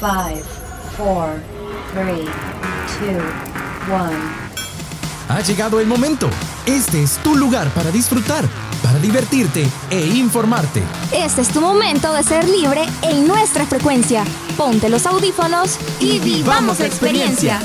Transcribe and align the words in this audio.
5, 0.00 0.42
4, 0.96 1.34
3, 1.94 2.06
2, 2.16 3.22
1. 3.88 4.44
Ha 5.28 5.40
llegado 5.40 5.80
el 5.80 5.86
momento. 5.86 6.28
Este 6.66 7.02
es 7.02 7.16
tu 7.18 7.36
lugar 7.36 7.68
para 7.70 7.90
disfrutar, 7.90 8.44
para 8.82 8.98
divertirte 8.98 9.66
e 9.90 10.06
informarte. 10.06 10.82
Este 11.12 11.42
es 11.42 11.48
tu 11.48 11.60
momento 11.60 12.12
de 12.12 12.22
ser 12.22 12.48
libre 12.48 12.86
en 13.02 13.26
nuestra 13.26 13.66
frecuencia. 13.66 14.24
Ponte 14.56 14.88
los 14.88 15.06
audífonos 15.06 15.78
y, 16.00 16.18
vivamos 16.18 16.80
la 16.80 16.86
experiencia. 16.86 17.60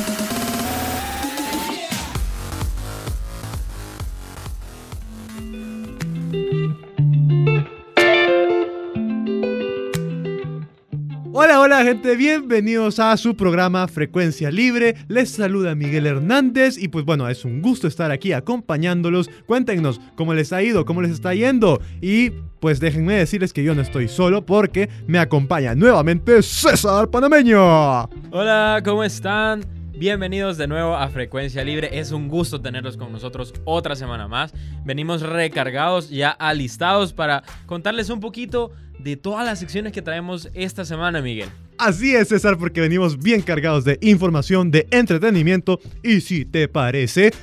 Hola, 11.71 11.83
gente, 11.83 12.15
bienvenidos 12.15 12.97
a 12.97 13.15
su 13.15 13.35
programa 13.35 13.87
Frecuencia 13.87 14.49
Libre. 14.49 14.95
Les 15.07 15.29
saluda 15.29 15.75
Miguel 15.75 16.07
Hernández 16.07 16.79
y 16.79 16.87
pues 16.87 17.05
bueno, 17.05 17.29
es 17.29 17.45
un 17.45 17.61
gusto 17.61 17.87
estar 17.87 18.09
aquí 18.09 18.33
acompañándolos. 18.33 19.29
Cuéntenos 19.45 20.01
cómo 20.15 20.33
les 20.33 20.51
ha 20.51 20.63
ido, 20.63 20.83
cómo 20.83 21.03
les 21.03 21.11
está 21.11 21.35
yendo 21.35 21.79
y 22.01 22.31
pues 22.59 22.79
déjenme 22.79 23.13
decirles 23.13 23.53
que 23.53 23.63
yo 23.63 23.75
no 23.75 23.83
estoy 23.83 24.07
solo 24.07 24.43
porque 24.43 24.89
me 25.05 25.19
acompaña 25.19 25.75
nuevamente 25.75 26.41
César 26.41 27.07
Panameño. 27.11 28.09
Hola, 28.31 28.81
¿cómo 28.83 29.03
están? 29.03 29.78
Bienvenidos 29.99 30.57
de 30.57 30.65
nuevo 30.65 30.95
a 30.95 31.09
Frecuencia 31.09 31.61
Libre. 31.61 31.99
Es 31.99 32.13
un 32.13 32.29
gusto 32.29 32.61
tenerlos 32.61 32.95
con 32.95 33.11
nosotros 33.11 33.53
otra 33.65 33.97
semana 33.97 34.29
más. 34.29 34.53
Venimos 34.85 35.21
recargados, 35.21 36.09
ya 36.09 36.29
alistados 36.29 37.11
para 37.11 37.43
contarles 37.65 38.09
un 38.09 38.21
poquito 38.21 38.71
de 38.97 39.17
todas 39.17 39.45
las 39.45 39.59
secciones 39.59 39.91
que 39.91 40.01
traemos 40.01 40.47
esta 40.53 40.85
semana, 40.85 41.21
Miguel. 41.21 41.49
Así 41.77 42.15
es, 42.15 42.29
César, 42.29 42.57
porque 42.57 42.79
venimos 42.79 43.19
bien 43.19 43.41
cargados 43.41 43.83
de 43.83 43.97
información, 43.99 44.71
de 44.71 44.87
entretenimiento 44.89 45.81
y 46.01 46.21
si 46.21 46.45
te 46.45 46.69
parece, 46.69 47.33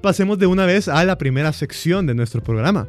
pasemos 0.00 0.38
de 0.38 0.46
una 0.46 0.66
vez 0.66 0.86
a 0.86 1.02
la 1.04 1.18
primera 1.18 1.52
sección 1.52 2.06
de 2.06 2.14
nuestro 2.14 2.44
programa. 2.44 2.86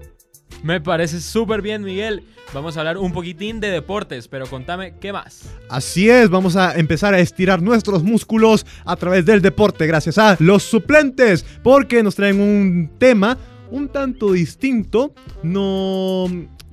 Me 0.63 0.81
parece 0.81 1.19
súper 1.21 1.61
bien, 1.61 1.83
Miguel. 1.83 2.23
Vamos 2.53 2.77
a 2.77 2.79
hablar 2.79 2.97
un 2.97 3.11
poquitín 3.11 3.59
de 3.59 3.69
deportes, 3.69 4.27
pero 4.27 4.47
contame, 4.47 4.93
¿qué 4.99 5.11
más? 5.11 5.49
Así 5.69 6.09
es, 6.09 6.29
vamos 6.29 6.55
a 6.55 6.75
empezar 6.75 7.13
a 7.13 7.19
estirar 7.19 7.61
nuestros 7.61 8.03
músculos 8.03 8.65
a 8.85 8.95
través 8.95 9.25
del 9.25 9.41
deporte 9.41 9.87
gracias 9.87 10.17
a 10.17 10.37
los 10.39 10.63
suplentes, 10.63 11.43
porque 11.63 12.01
nos 12.01 12.15
traen 12.15 12.39
un 12.39 12.91
tema 12.97 13.37
un 13.71 13.89
tanto 13.89 14.31
distinto, 14.31 15.13
no 15.43 16.27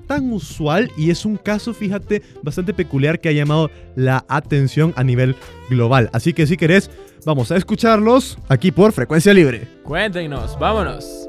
tan 0.07 0.31
usual 0.33 0.91
y 0.97 1.11
es 1.11 1.25
un 1.25 1.37
caso, 1.37 1.73
fíjate, 1.75 2.23
bastante 2.43 2.75
peculiar 2.75 3.21
que 3.21 3.29
ha 3.29 3.33
llamado 3.33 3.71
la 3.97 4.25
atención 4.29 4.93
a 4.97 5.05
nivel 5.05 5.37
global. 5.71 6.11
Así 6.13 6.33
que 6.33 6.47
si 6.47 6.57
querés, 6.57 6.91
vamos 7.25 7.51
a 7.51 7.57
escucharlos 7.57 8.39
aquí 8.49 8.73
por 8.73 8.93
Frecuencia 8.93 9.33
Libre. 9.33 9.67
Cuéntenos, 9.85 10.59
vámonos. 10.59 11.29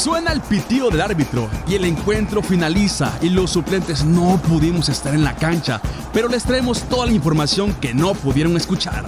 Suena 0.00 0.32
el 0.32 0.40
pitío 0.40 0.88
del 0.88 1.02
árbitro 1.02 1.50
y 1.68 1.74
el 1.74 1.84
encuentro 1.84 2.40
finaliza 2.40 3.12
y 3.20 3.28
los 3.28 3.50
suplentes 3.50 4.02
no 4.02 4.40
pudimos 4.48 4.88
estar 4.88 5.12
en 5.12 5.22
la 5.22 5.36
cancha, 5.36 5.82
pero 6.10 6.26
les 6.26 6.42
traemos 6.44 6.80
toda 6.84 7.04
la 7.04 7.12
información 7.12 7.74
que 7.74 7.92
no 7.92 8.14
pudieron 8.14 8.56
escuchar. 8.56 9.04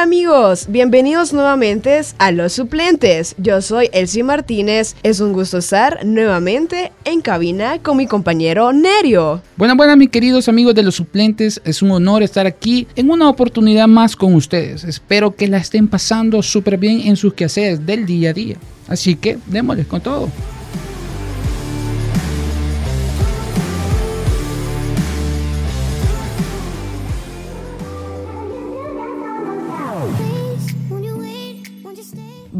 Amigos, 0.00 0.64
bienvenidos 0.70 1.34
nuevamente 1.34 2.00
a 2.16 2.32
Los 2.32 2.54
Suplentes. 2.54 3.34
Yo 3.36 3.60
soy 3.60 3.90
Elsie 3.92 4.22
Martínez, 4.22 4.96
es 5.02 5.20
un 5.20 5.34
gusto 5.34 5.58
estar 5.58 6.06
nuevamente 6.06 6.90
en 7.04 7.20
cabina 7.20 7.78
con 7.82 7.98
mi 7.98 8.06
compañero 8.06 8.72
Nerio. 8.72 9.42
Buenas, 9.58 9.76
buenas, 9.76 9.98
mis 9.98 10.08
queridos 10.08 10.48
amigos 10.48 10.74
de 10.74 10.84
los 10.84 10.94
suplentes. 10.94 11.60
Es 11.66 11.82
un 11.82 11.90
honor 11.90 12.22
estar 12.22 12.46
aquí 12.46 12.88
en 12.96 13.10
una 13.10 13.28
oportunidad 13.28 13.88
más 13.88 14.16
con 14.16 14.34
ustedes. 14.34 14.84
Espero 14.84 15.36
que 15.36 15.48
la 15.48 15.58
estén 15.58 15.86
pasando 15.86 16.42
súper 16.42 16.78
bien 16.78 17.02
en 17.02 17.16
sus 17.16 17.34
quehaceres 17.34 17.84
del 17.84 18.06
día 18.06 18.30
a 18.30 18.32
día. 18.32 18.56
Así 18.88 19.16
que 19.16 19.36
démosles 19.48 19.86
con 19.86 20.00
todo. 20.00 20.30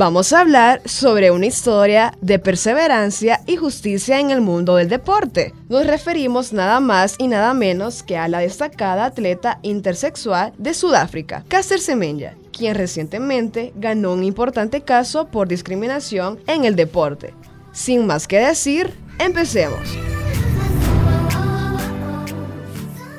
Vamos 0.00 0.32
a 0.32 0.40
hablar 0.40 0.80
sobre 0.86 1.30
una 1.30 1.44
historia 1.44 2.14
de 2.22 2.38
perseverancia 2.38 3.42
y 3.46 3.56
justicia 3.56 4.18
en 4.18 4.30
el 4.30 4.40
mundo 4.40 4.76
del 4.76 4.88
deporte. 4.88 5.52
Nos 5.68 5.86
referimos 5.86 6.54
nada 6.54 6.80
más 6.80 7.16
y 7.18 7.28
nada 7.28 7.52
menos 7.52 8.02
que 8.02 8.16
a 8.16 8.26
la 8.26 8.38
destacada 8.38 9.04
atleta 9.04 9.58
intersexual 9.60 10.54
de 10.56 10.72
Sudáfrica, 10.72 11.44
Caster 11.48 11.80
Semenya, 11.80 12.34
quien 12.50 12.76
recientemente 12.76 13.74
ganó 13.76 14.14
un 14.14 14.24
importante 14.24 14.80
caso 14.80 15.26
por 15.26 15.48
discriminación 15.48 16.40
en 16.46 16.64
el 16.64 16.76
deporte. 16.76 17.34
Sin 17.72 18.06
más 18.06 18.26
que 18.26 18.38
decir, 18.38 18.94
empecemos. 19.18 19.86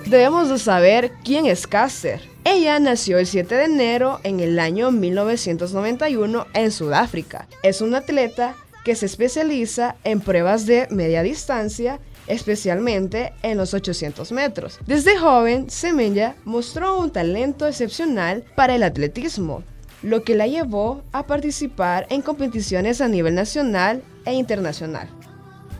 Debemos 0.07 0.49
de 0.49 0.57
saber 0.57 1.11
quién 1.23 1.45
es 1.45 1.67
Caster. 1.67 2.30
Ella 2.44 2.79
nació 2.79 3.19
el 3.19 3.28
7 3.28 3.53
de 3.53 3.66
enero 3.66 4.19
en 4.24 4.40
el 4.40 4.59
año 4.59 4.91
1991 4.91 6.47
en 6.56 6.72
Sudáfrica. 6.72 7.47
Es 7.62 7.81
una 7.81 8.00
atleta 8.00 8.56
que 8.84 8.96
se 8.96 9.06
especializa 9.06 9.96
en 10.03 10.22
pruebas 10.22 10.66
de 10.66 10.88
media 10.90 11.22
distancia, 11.22 12.00
especialmente 12.25 13.34
en 13.44 13.57
los 13.57 13.75
800 13.75 14.31
metros. 14.31 14.79
Desde 14.88 15.19
joven, 15.19 15.69
Semenya 15.69 16.35
mostró 16.44 17.00
un 17.00 17.12
talento 17.12 17.68
excepcional 17.68 18.44
para 18.56 18.73
el 18.73 18.81
atletismo, 18.81 19.63
lo 20.02 20.23
que 20.23 20.34
la 20.34 20.47
llevó 20.47 21.03
a 21.12 21.28
participar 21.28 22.08
en 22.09 22.23
competiciones 22.23 23.02
a 23.02 23.08
nivel 23.08 23.35
nacional 23.35 24.02
e 24.25 24.34
internacional. 24.34 25.08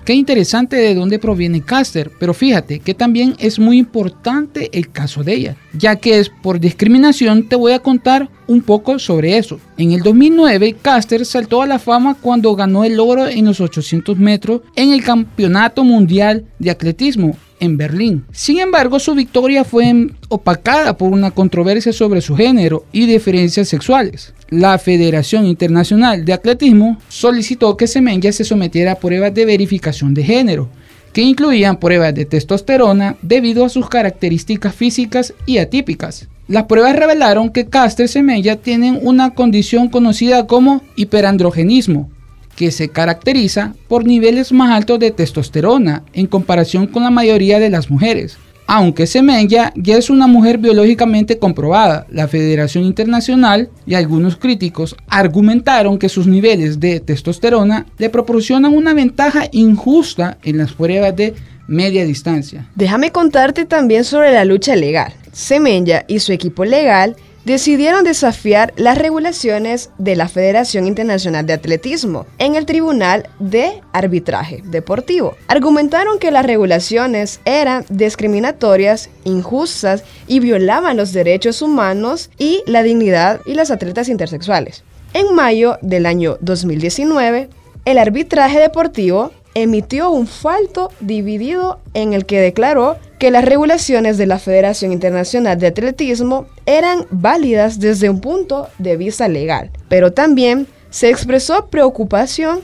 Qué 0.06 0.16
interesante 0.16 0.78
de 0.78 0.96
dónde 0.96 1.20
proviene 1.20 1.62
Caster, 1.62 2.12
pero 2.20 2.34
fíjate 2.34 2.80
que 2.80 2.96
también 2.96 3.36
es 3.38 3.60
muy 3.60 3.78
importante 3.78 4.70
el 4.74 4.92
caso 4.92 5.24
de 5.24 5.36
ella, 5.36 5.58
ya 5.74 5.96
que 5.96 6.18
es 6.18 6.30
por 6.30 6.60
discriminación 6.60 7.48
te 7.48 7.56
voy 7.56 7.74
a 7.74 7.80
contar 7.80 8.28
un 8.48 8.62
poco 8.62 8.98
sobre 8.98 9.38
eso. 9.38 9.60
En 9.78 9.92
el 9.92 10.02
2009, 10.02 10.76
Caster 10.82 11.24
saltó 11.24 11.62
a 11.62 11.68
la 11.68 11.78
fama 11.78 12.18
cuando 12.20 12.56
ganó 12.56 12.84
el 12.84 13.00
oro 13.00 13.28
en 13.28 13.46
los 13.46 13.62
800 13.62 14.18
metros 14.18 14.62
en 14.76 14.92
el 14.92 15.04
Campeonato 15.04 15.84
Mundial 15.84 16.46
de 16.58 16.72
Atletismo 16.72 17.38
en 17.62 17.78
Berlín. 17.78 18.26
Sin 18.34 18.60
embargo, 18.60 19.00
su 19.00 19.16
victoria 19.16 19.64
fue 19.64 20.10
opacada 20.28 20.98
por 20.98 21.14
una 21.14 21.32
controversia 21.32 21.94
sobre 21.94 22.20
su 22.20 22.36
género 22.36 22.84
y 22.92 23.06
diferencias 23.06 23.70
sexuales. 23.70 24.34
La 24.50 24.78
Federación 24.78 25.46
Internacional 25.46 26.26
de 26.26 26.34
Atletismo 26.34 26.98
solicitó 27.08 27.78
que 27.78 27.88
Semenya 27.88 28.34
se 28.34 28.44
sometiera 28.44 28.94
a 28.94 29.00
pruebas 29.00 29.34
de 29.34 29.46
verificación 29.46 30.14
de 30.14 30.24
género, 30.24 30.68
que 31.14 31.22
incluían 31.22 31.78
pruebas 31.78 32.14
de 32.16 32.26
testosterona 32.26 33.16
debido 33.22 33.64
a 33.64 33.70
sus 33.70 33.88
características 33.88 34.76
físicas 34.76 35.34
y 35.46 35.60
atípicas. 35.60 36.28
Las 36.48 36.64
pruebas 36.64 36.96
revelaron 36.96 37.50
que 37.50 37.68
Caster 37.68 38.10
Semenya 38.10 38.58
tienen 38.58 39.00
una 39.02 39.34
condición 39.36 39.88
conocida 39.88 40.48
como 40.48 40.82
hiperandrogenismo, 40.98 42.10
que 42.56 42.72
se 42.72 42.90
caracteriza 42.90 43.74
por 43.88 44.06
niveles 44.06 44.52
más 44.52 44.72
altos 44.72 45.00
de 45.00 45.12
testosterona 45.12 46.04
en 46.14 46.28
comparación 46.28 46.88
con 46.88 47.04
la 47.04 47.10
mayoría 47.10 47.60
de 47.60 47.70
las 47.70 47.90
mujeres. 47.90 48.38
aunque 48.68 49.06
Semenya 49.06 49.74
ya 49.76 49.98
es 49.98 50.10
una 50.10 50.28
mujer 50.28 50.58
biológicamente 50.58 51.38
comprobada. 51.38 52.06
La 52.10 52.30
Federación 52.30 52.86
Internacional 52.86 53.70
y 53.86 53.96
algunos 53.96 54.38
críticos 54.38 54.96
argumentaron 55.10 55.98
que 55.98 56.08
sus 56.08 56.26
niveles 56.26 56.80
de 56.80 57.02
testosterona 57.02 57.86
le 57.98 58.10
proporcionan 58.10 58.74
una 58.74 58.94
ventaja 58.94 59.44
injusta 59.52 60.38
en 60.44 60.58
las 60.58 60.72
pruebas 60.72 61.14
de 61.18 61.34
media 61.68 62.06
distancia. 62.06 62.66
Déjame 62.76 63.12
contarte 63.12 63.66
también 63.66 64.06
sobre 64.06 64.32
la 64.32 64.46
lucha 64.46 64.74
legal. 64.78 65.12
Semenya 65.34 66.06
y 66.08 66.20
su 66.20 66.32
equipo 66.32 66.64
legal 66.64 67.18
decidieron 67.46 68.04
desafiar 68.04 68.74
las 68.78 68.98
regulaciones 68.98 69.90
de 69.98 70.16
la 70.16 70.28
Federación 70.28 70.88
Internacional 70.88 71.46
de 71.46 71.54
Atletismo 71.54 72.26
en 72.38 72.56
el 72.56 72.66
Tribunal 72.66 73.30
de 73.40 73.82
Arbitraje 73.94 74.62
Deportivo. 74.66 75.36
Argumentaron 75.48 76.20
que 76.20 76.32
las 76.32 76.46
regulaciones 76.46 77.42
eran 77.46 77.86
discriminatorias, 77.90 79.10
injustas 79.24 80.04
y 80.28 80.40
violaban 80.40 80.98
los 80.98 81.14
derechos 81.14 81.62
humanos 81.62 82.30
y 82.38 82.64
la 82.68 82.84
dignidad 82.84 83.42
y 83.46 83.56
las 83.56 83.72
atletas 83.72 84.10
intersexuales. 84.10 84.84
En 85.14 85.36
mayo 85.36 85.78
del 85.82 86.06
año 86.06 86.38
2019, 86.42 87.50
el 87.84 87.98
arbitraje 87.98 88.60
deportivo 88.60 89.32
emitió 89.56 90.10
un 90.10 90.28
falto 90.28 90.92
dividido 91.00 91.80
en 91.94 92.14
el 92.14 92.26
que 92.26 92.40
declaró 92.40 92.98
que 93.22 93.30
las 93.30 93.46
regulaciones 93.46 94.18
de 94.18 94.26
la 94.26 94.40
Federación 94.40 94.92
Internacional 94.92 95.60
de 95.60 95.68
Atletismo 95.68 96.48
eran 96.66 97.06
válidas 97.12 97.80
desde 97.80 98.10
un 98.10 98.20
punto 98.20 98.68
de 98.80 98.98
vista 98.98 99.28
legal, 99.28 99.70
pero 99.90 100.12
también 100.12 100.66
se 100.90 101.12
expresó 101.12 101.68
preocupación 101.68 102.62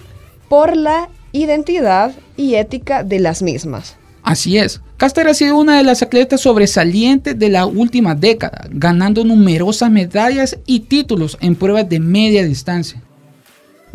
por 0.50 0.76
la 0.76 1.10
identidad 1.32 2.12
y 2.38 2.56
ética 2.56 3.04
de 3.04 3.20
las 3.20 3.44
mismas. 3.44 3.98
Así 4.24 4.58
es, 4.58 4.82
Caster 4.98 5.28
ha 5.28 5.36
sido 5.36 5.60
una 5.60 5.78
de 5.78 5.84
las 5.84 6.02
atletas 6.02 6.42
sobresalientes 6.42 7.38
de 7.38 7.50
la 7.50 7.68
última 7.68 8.16
década, 8.16 8.68
ganando 8.72 9.24
numerosas 9.24 9.92
medallas 9.92 10.58
y 10.66 10.80
títulos 10.80 11.38
en 11.40 11.56
pruebas 11.56 11.88
de 11.88 12.00
media 12.00 12.44
distancia. 12.44 13.04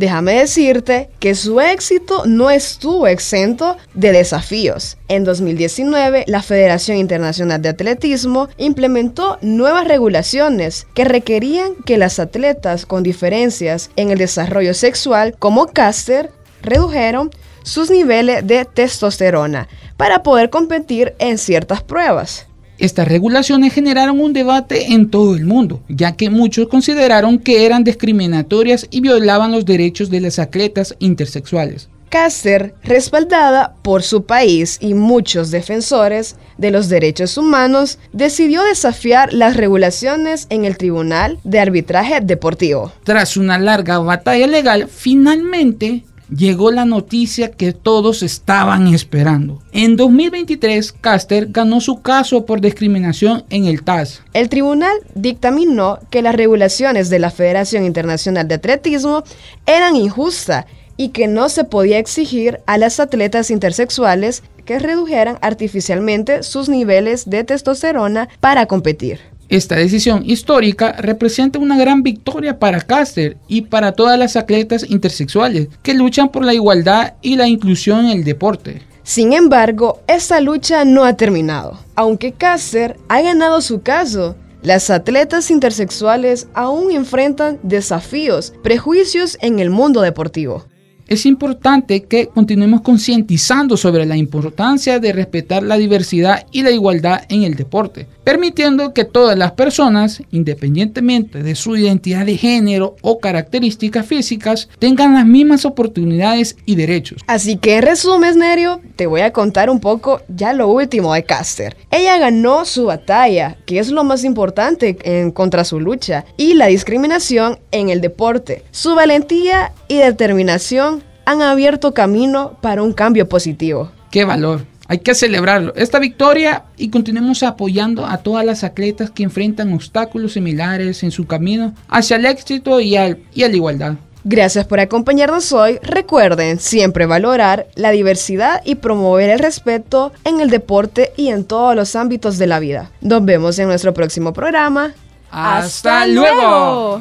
Déjame 0.03 0.33
decirte 0.33 1.11
que 1.21 1.37
su 1.37 1.61
éxito 1.61 2.25
no 2.27 2.51
estuvo 2.51 3.07
exento 3.07 3.77
de 3.95 4.11
desafíos. 4.11 4.97
En 5.07 5.23
2019, 5.23 6.25
la 6.27 6.43
Federación 6.43 6.97
Internacional 6.97 7.63
de 7.63 7.69
Atletismo 7.69 8.49
implementó 8.57 9.39
nuevas 9.43 9.87
regulaciones 9.87 10.89
que 10.95 11.05
requerían 11.05 11.77
que 11.87 11.99
las 11.99 12.19
atletas 12.19 12.85
con 12.85 13.05
diferencias 13.05 13.93
en 13.95 14.11
el 14.11 14.19
desarrollo 14.19 14.75
sexual, 14.75 15.37
como 15.39 15.69
Caster, 15.69 16.33
redujeron 16.63 17.31
sus 17.63 17.89
niveles 17.89 18.45
de 18.45 18.65
testosterona 18.65 19.69
para 19.97 20.25
poder 20.25 20.51
competir 20.51 21.15
en 21.21 21.39
ciertas 21.39 21.81
pruebas. 21.81 22.49
Estas 22.83 23.07
regulaciones 23.07 23.73
generaron 23.73 24.19
un 24.19 24.33
debate 24.33 24.93
en 24.93 25.09
todo 25.09 25.37
el 25.37 25.45
mundo, 25.45 25.85
ya 25.89 26.17
que 26.17 26.31
muchos 26.31 26.67
consideraron 26.67 27.39
que 27.39 27.65
eran 27.65 27.85
discriminatorias 27.85 28.89
y 28.91 29.01
violaban 29.01 29.53
los 29.53 29.65
derechos 29.65 30.11
de 30.11 30.21
las 30.21 30.41
atletas 30.41 30.97
intersexuales. 30.99 31.89
Caster, 32.09 32.75
respaldada 32.83 33.77
por 33.83 34.03
su 34.03 34.25
país 34.25 34.79
y 34.81 34.95
muchos 34.95 35.53
defensores 35.53 36.35
de 36.59 36.73
los 36.73 36.89
derechos 36.89 37.39
humanos, 37.39 38.01
decidió 38.13 38.65
desafiar 38.65 39.33
las 39.33 39.57
regulaciones 39.57 40.49
en 40.51 40.65
el 40.65 40.77
Tribunal 40.77 41.39
de 41.45 41.61
Arbitraje 41.61 42.21
Deportivo. 42.21 42.91
Tras 43.05 43.37
una 43.37 43.61
larga 43.61 44.01
batalla 44.01 44.49
legal, 44.49 44.89
finalmente 44.89 46.03
llegó 46.37 46.71
la 46.71 46.85
noticia 46.85 47.51
que 47.51 47.73
todos 47.73 48.23
estaban 48.23 48.89
esperando. 48.89 49.61
En 49.73 49.97
2023, 49.97 50.93
Caster 50.93 51.49
ganó 51.51 51.81
su 51.81 52.03
caso 52.03 52.47
por 52.47 52.61
discriminación 52.61 53.45
en 53.51 53.67
el 53.67 53.83
TAS. 53.83 54.23
El 54.33 54.49
tribunal 54.49 54.97
dictaminó 55.15 55.99
que 56.11 56.23
las 56.23 56.35
regulaciones 56.35 57.11
de 57.11 57.19
la 57.19 57.31
Federación 57.31 57.85
Internacional 57.85 58.49
de 58.49 58.55
Atletismo 58.55 59.25
eran 59.67 59.97
injustas 59.97 60.67
y 60.97 61.09
que 61.09 61.27
no 61.27 61.49
se 61.49 61.65
podía 61.65 61.99
exigir 61.99 62.61
a 62.67 62.79
las 62.79 63.01
atletas 63.01 63.51
intersexuales 63.51 64.43
que 64.65 64.79
redujeran 64.79 65.39
artificialmente 65.41 66.43
sus 66.43 66.69
niveles 66.69 67.29
de 67.29 67.45
testosterona 67.45 68.29
para 68.41 68.67
competir. 68.67 69.21
Esta 69.53 69.77
decisión 69.77 70.23
histórica 70.25 70.93
representa 70.93 71.59
una 71.59 71.77
gran 71.77 72.03
victoria 72.03 72.59
para 72.59 72.81
Caster 72.81 73.37
y 73.49 73.61
para 73.61 73.93
todas 73.93 74.19
las 74.19 74.35
atletas 74.35 74.87
intersexuales 74.89 75.69
que 75.83 75.93
luchan 75.93 76.31
por 76.31 76.43
la 76.43 76.55
igualdad 76.55 77.17
y 77.21 77.37
la 77.37 77.47
inclusión 77.47 78.07
en 78.07 78.13
el 78.13 78.25
deporte. 78.25 78.81
Sin 79.03 79.35
embargo, 79.35 80.01
esta 80.07 80.41
lucha 80.41 80.87
no 80.87 81.05
ha 81.05 81.19
terminado. 81.19 81.79
Aunque 81.97 82.33
Caster 82.33 82.97
ha 83.11 83.21
ganado 83.21 83.61
su 83.61 83.83
caso, 83.83 84.37
las 84.63 84.89
atletas 84.89 85.51
intersexuales 85.51 86.49
aún 86.55 86.91
enfrentan 86.91 87.59
desafíos, 87.63 88.55
prejuicios 88.63 89.37
en 89.43 89.59
el 89.59 89.69
mundo 89.69 90.01
deportivo. 90.01 90.65
Es 91.13 91.27
importante 91.27 92.05
que 92.05 92.29
continuemos 92.29 92.81
concientizando 92.81 93.77
sobre 93.77 94.07
la 94.07 94.17
importancia 94.17 94.99
de 94.99 95.13
respetar 95.13 95.63
la 95.63 95.77
diversidad 95.77 96.47
y 96.51 96.63
la 96.63 96.71
igualdad 96.71 97.25
en 97.29 97.43
el 97.43 97.55
deporte, 97.55 98.07
permitiendo 98.25 98.95
que 98.95 99.05
todas 99.05 99.37
las 99.37 99.53
personas, 99.53 100.23
independientemente 100.31 101.43
de 101.43 101.55
su 101.55 101.77
identidad 101.77 102.25
de 102.25 102.39
género 102.39 102.97
o 103.03 103.19
características 103.19 104.07
físicas, 104.07 104.71
tengan 104.79 105.13
las 105.13 105.27
mismas 105.27 105.67
oportunidades 105.67 106.57
y 106.65 106.77
derechos. 106.77 107.21
Así 107.27 107.59
que 107.59 107.77
en 107.77 107.83
resumen, 107.83 108.39
Nerio, 108.39 108.81
te 108.97 109.05
voy 109.05 109.21
a 109.21 109.35
contar 109.35 109.69
un 109.69 109.81
poco 109.81 110.23
ya 110.35 110.55
lo 110.55 110.69
último 110.69 111.13
de 111.13 111.25
Caster. 111.25 111.77
Ella 111.91 112.17
ganó 112.17 112.65
su 112.65 112.87
batalla, 112.87 113.59
que 113.67 113.79
es 113.79 113.91
lo 113.91 114.03
más 114.03 114.25
importante 114.25 114.97
en 115.03 115.31
contra 115.31 115.67
su 115.67 115.79
lucha, 115.79 116.25
y 116.39 116.55
la 116.55 116.69
discriminación 116.69 117.59
en 117.71 117.91
el 117.91 118.01
deporte. 118.01 118.63
Su 118.71 118.95
valentía 118.95 119.73
y 119.89 119.99
determinación 119.99 121.02
han 121.25 121.43
abierto 121.43 121.95
camino 121.95 122.57
para 122.61 122.83
un 122.83 122.93
cambio 122.93 123.29
positivo. 123.29 123.91
¡Qué 124.11 124.25
valor! 124.25 124.65
Hay 124.89 124.99
que 124.99 125.15
celebrarlo. 125.15 125.75
Esta 125.75 125.99
victoria 125.99 126.65
y 126.77 126.91
continuemos 126.91 127.43
apoyando 127.43 128.05
a 128.05 128.19
todas 128.19 128.45
las 128.45 128.63
atletas 128.63 129.11
que 129.11 129.23
enfrentan 129.23 129.73
obstáculos 129.73 130.35
similares 130.35 131.03
en 131.03 131.11
su 131.11 131.27
camino 131.27 131.75
hacia 131.89 132.17
el 132.17 132.27
éxito 132.27 132.81
y, 132.81 132.97
al, 132.97 133.19
y 133.33 133.45
a 133.45 133.49
la 133.49 133.57
igualdad. 133.57 133.95
Gracias 134.25 134.67
por 134.67 134.79
acompañarnos 134.79 135.53
hoy. 135.53 135.79
Recuerden 135.83 136.61
siempre 136.61 137.07
valorar 137.07 137.67
la 137.75 137.91
diversidad 137.91 138.61
y 138.65 138.77
promover 138.77 139.31
el 139.31 139.39
respeto 139.39 140.13
en 140.25 140.41
el 140.41 140.51
deporte 140.51 141.13
y 141.17 141.29
en 141.29 141.45
todos 141.45 141.75
los 141.75 141.97
ámbitos 141.97 142.39
de 142.39 142.47
la 142.47 142.61
vida. 142.61 142.91
Nos 143.01 143.25
vemos 143.25 143.59
en 143.59 143.67
nuestro 143.69 143.95
próximo 143.95 144.33
programa. 144.33 144.95
¡Hasta, 145.31 146.07
luego! 146.07 147.01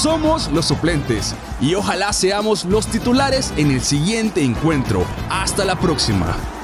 Somos 0.00 0.50
los 0.50 0.64
suplentes 0.64 1.34
y 1.60 1.74
ojalá 1.74 2.14
seamos 2.14 2.64
los 2.64 2.86
titulares 2.86 3.52
en 3.58 3.70
el 3.70 3.82
siguiente 3.82 4.42
encuentro. 4.42 5.04
Hasta 5.28 5.64
la 5.66 5.76
próxima. 5.76 6.59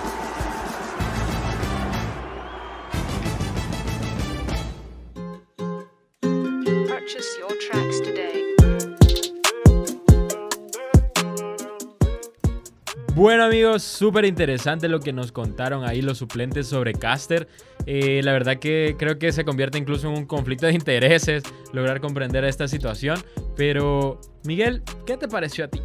Bueno 13.17 13.45
amigos, 13.45 13.83
súper 13.83 14.27
interesante 14.27 14.89
lo 14.89 15.01
que 15.01 15.11
nos 15.11 15.33
contaron 15.33 15.85
ahí 15.85 16.03
los 16.03 16.19
suplentes 16.19 16.67
sobre 16.67 16.93
Caster. 16.93 17.49
Eh, 17.87 18.21
la 18.23 18.35
verdad 18.35 18.59
que 18.59 18.95
creo 18.99 19.19
que 19.19 19.33
se 19.33 19.43
convierte 19.43 19.79
incluso 19.79 20.07
en 20.09 20.19
un 20.19 20.27
conflicto 20.27 20.67
de 20.67 20.75
intereses 20.75 21.43
lograr 21.73 22.03
comprender 22.03 22.45
esta 22.45 22.69
situación. 22.69 23.19
Pero 23.57 24.21
Miguel, 24.45 24.83
¿qué 25.07 25.17
te 25.17 25.29
pareció 25.29 25.65
a 25.65 25.69
ti? 25.69 25.81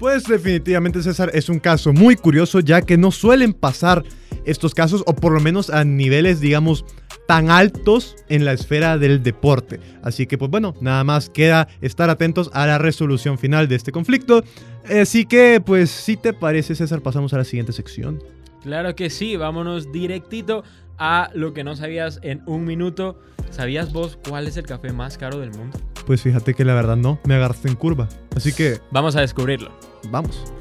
Pues 0.00 0.24
definitivamente 0.24 1.00
César 1.04 1.30
es 1.32 1.48
un 1.48 1.60
caso 1.60 1.92
muy 1.92 2.16
curioso 2.16 2.58
ya 2.58 2.82
que 2.82 2.98
no 2.98 3.12
suelen 3.12 3.52
pasar 3.52 4.02
estos 4.44 4.74
casos 4.74 5.02
o 5.06 5.14
por 5.14 5.32
lo 5.32 5.40
menos 5.40 5.70
a 5.70 5.84
niveles 5.84 6.40
digamos 6.40 6.84
tan 7.26 7.50
altos 7.50 8.16
en 8.28 8.44
la 8.44 8.52
esfera 8.52 8.98
del 8.98 9.22
deporte. 9.22 9.80
Así 10.02 10.26
que 10.26 10.38
pues 10.38 10.50
bueno, 10.50 10.74
nada 10.80 11.04
más 11.04 11.30
queda 11.30 11.68
estar 11.80 12.10
atentos 12.10 12.50
a 12.52 12.66
la 12.66 12.78
resolución 12.78 13.38
final 13.38 13.68
de 13.68 13.76
este 13.76 13.92
conflicto. 13.92 14.42
Así 14.88 15.24
que 15.24 15.62
pues 15.64 15.90
si 15.90 16.16
te 16.16 16.32
parece 16.32 16.74
César 16.74 17.00
pasamos 17.00 17.32
a 17.32 17.38
la 17.38 17.44
siguiente 17.44 17.72
sección. 17.72 18.22
Claro 18.62 18.94
que 18.94 19.10
sí, 19.10 19.36
vámonos 19.36 19.90
directito 19.92 20.62
a 20.98 21.30
lo 21.34 21.52
que 21.52 21.64
no 21.64 21.74
sabías 21.76 22.20
en 22.22 22.42
un 22.46 22.64
minuto. 22.64 23.18
¿Sabías 23.50 23.92
vos 23.92 24.18
cuál 24.28 24.46
es 24.46 24.56
el 24.56 24.64
café 24.66 24.92
más 24.92 25.18
caro 25.18 25.38
del 25.38 25.50
mundo? 25.50 25.78
Pues 26.06 26.22
fíjate 26.22 26.54
que 26.54 26.64
la 26.64 26.74
verdad 26.74 26.96
no, 26.96 27.20
me 27.24 27.34
agarraste 27.34 27.68
en 27.68 27.74
curva. 27.74 28.08
Así 28.36 28.52
que 28.52 28.78
Vamos 28.90 29.14
a 29.16 29.20
descubrirlo. 29.20 29.70
vamos. 30.10 30.52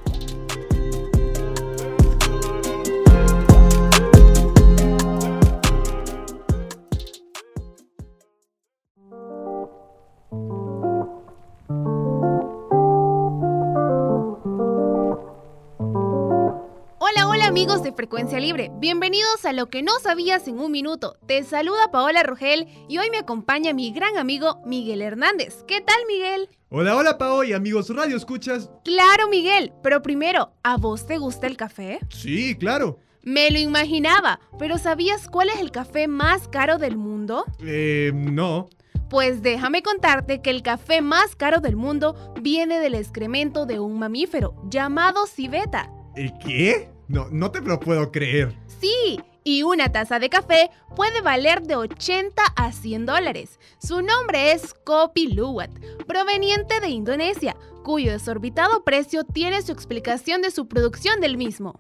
Amigos 17.52 17.84
de 17.84 17.92
Frecuencia 17.92 18.40
Libre, 18.40 18.72
bienvenidos 18.76 19.44
a 19.44 19.52
Lo 19.52 19.68
que 19.68 19.84
no 19.84 19.92
sabías 20.02 20.48
en 20.48 20.58
un 20.58 20.72
minuto. 20.72 21.18
Te 21.28 21.44
saluda 21.44 21.92
Paola 21.92 22.24
Rogel 22.24 22.66
y 22.88 22.98
hoy 22.98 23.10
me 23.10 23.18
acompaña 23.18 23.74
mi 23.74 23.92
gran 23.92 24.16
amigo 24.18 24.62
Miguel 24.66 25.02
Hernández. 25.02 25.66
¿Qué 25.68 25.82
tal 25.82 25.98
Miguel? 26.08 26.48
Hola, 26.70 26.96
hola 26.96 27.18
Pao 27.18 27.44
y 27.44 27.52
amigos 27.52 27.94
Radio 27.94 28.16
Escuchas. 28.16 28.72
Claro 28.86 29.28
Miguel, 29.28 29.74
pero 29.84 30.02
primero, 30.02 30.54
¿a 30.64 30.78
vos 30.78 31.06
te 31.06 31.18
gusta 31.18 31.46
el 31.46 31.58
café? 31.58 32.00
Sí, 32.08 32.56
claro. 32.56 33.00
Me 33.22 33.52
lo 33.52 33.60
imaginaba, 33.60 34.40
pero 34.58 34.78
¿sabías 34.78 35.28
cuál 35.28 35.50
es 35.50 35.60
el 35.60 35.72
café 35.72 36.08
más 36.08 36.48
caro 36.48 36.78
del 36.78 36.96
mundo? 36.96 37.44
Eh, 37.60 38.14
no. 38.16 38.70
Pues 39.10 39.42
déjame 39.42 39.84
contarte 39.84 40.42
que 40.42 40.52
el 40.52 40.64
café 40.64 41.02
más 41.02 41.36
caro 41.36 41.60
del 41.60 41.76
mundo 41.76 42.16
viene 42.40 42.80
del 42.80 42.96
excremento 42.96 43.66
de 43.66 43.82
un 43.82 44.00
mamífero 44.00 44.56
llamado 44.70 45.28
civeta. 45.28 45.92
¿El 46.16 46.32
qué? 46.38 46.91
No, 47.12 47.28
no 47.30 47.52
te 47.52 47.60
lo 47.60 47.78
puedo 47.78 48.10
creer. 48.10 48.56
Sí, 48.80 49.20
y 49.44 49.64
una 49.64 49.92
taza 49.92 50.18
de 50.18 50.30
café 50.30 50.70
puede 50.96 51.20
valer 51.22 51.62
de 51.62 51.76
80 51.76 52.42
a 52.56 52.72
100 52.72 53.06
dólares. 53.06 53.60
Su 53.80 54.02
nombre 54.02 54.54
es 54.54 54.74
Kopi 54.74 55.34
Luwak, 55.34 55.72
proveniente 56.06 56.80
de 56.80 56.88
Indonesia, 56.88 57.58
cuyo 57.84 58.14
desorbitado 58.14 58.86
precio 58.86 59.26
tiene 59.26 59.62
su 59.62 59.74
explicación 59.74 60.42
de 60.42 60.52
su 60.52 60.70
producción 60.70 61.20
del 61.20 61.36
mismo. 61.36 61.78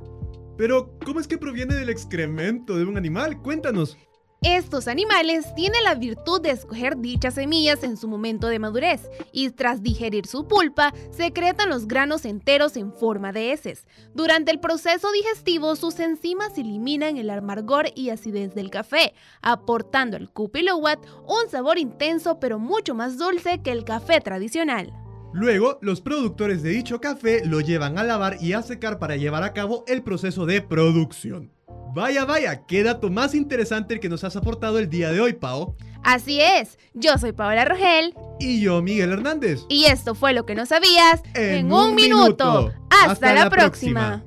Pero, 0.58 1.00
¿cómo 1.06 1.22
es 1.22 1.30
que 1.30 1.38
proviene 1.38 1.76
del 1.76 1.90
excremento 1.90 2.78
de 2.78 2.84
un 2.84 2.98
animal? 2.98 3.42
Cuéntanos. 3.42 3.98
Estos 4.43 4.88
animales 4.88 5.53
tienen 5.53 5.83
la 5.83 5.93
virtud 5.93 6.41
de 6.41 6.50
escoger 6.50 6.98
dichas 6.98 7.36
semillas 7.36 7.83
en 7.83 7.95
su 7.95 8.07
momento 8.07 8.48
de 8.48 8.57
madurez 8.57 9.07
y 9.31 9.51
tras 9.51 9.83
digerir 9.83 10.25
su 10.25 10.48
pulpa 10.48 10.95
secretan 11.12 11.69
los 11.69 11.88
granos 11.88 12.25
enteros 12.25 12.75
en 12.75 12.91
forma 12.91 13.31
de 13.33 13.51
heces. 13.51 13.86
Durante 14.15 14.50
el 14.50 14.60
proceso 14.60 15.12
digestivo 15.12 15.75
sus 15.75 16.00
enzimas 16.00 16.57
eliminan 16.57 17.17
el 17.17 17.29
amargor 17.29 17.89
y 17.93 18.10
acidez 18.10 18.55
del 18.55 18.71
café, 18.71 19.13
aportando 19.43 20.17
al 20.17 20.33
Kupiluwat 20.33 21.05
un 21.27 21.48
sabor 21.51 21.77
intenso 21.77 22.39
pero 22.39 22.57
mucho 22.57 22.95
más 22.95 23.19
dulce 23.19 23.62
que 23.62 23.71
el 23.71 23.83
café 23.83 24.21
tradicional. 24.21 24.91
Luego, 25.33 25.77
los 25.83 26.01
productores 26.01 26.63
de 26.63 26.71
dicho 26.71 27.00
café 27.00 27.45
lo 27.45 27.62
llevan 27.62 28.00
a 28.00 28.03
lavar 28.03 28.38
y 28.41 28.53
a 28.53 28.63
secar 28.63 28.98
para 28.98 29.17
llevar 29.17 29.43
a 29.43 29.53
cabo 29.53 29.83
el 29.88 30.01
proceso 30.01 30.48
de 30.48 30.63
producción. 30.63 31.51
Vaya, 31.93 32.25
vaya, 32.25 32.65
qué 32.65 32.83
dato 32.83 33.10
más 33.10 33.36
interesante 33.36 33.93
el 33.95 34.00
que 34.00 34.10
nos 34.10 34.24
has 34.24 34.36
aportado 34.36 34.79
el 34.79 34.89
día 34.89 35.12
de 35.12 35.19
hoy, 35.19 35.33
Pao. 35.33 35.75
Así 36.03 36.39
es, 36.41 36.79
yo 36.93 37.17
soy 37.17 37.31
Paola 37.31 37.63
Rogel 37.63 38.15
Y 38.39 38.62
yo, 38.62 38.81
Miguel 38.81 39.12
Hernández. 39.12 39.60
y 39.69 39.86
esto 39.86 40.15
fue 40.15 40.33
lo 40.33 40.45
que 40.48 40.55
no 40.55 40.65
sabías 40.65 41.21
En 41.36 41.55
en, 41.57 41.65
un 41.74 41.89
un 41.89 41.95
minuto. 41.95 42.51
minuto. 42.62 42.74
Hasta, 42.89 43.12
Hasta 43.12 43.33
la, 43.33 43.50
próxima. 43.50 44.24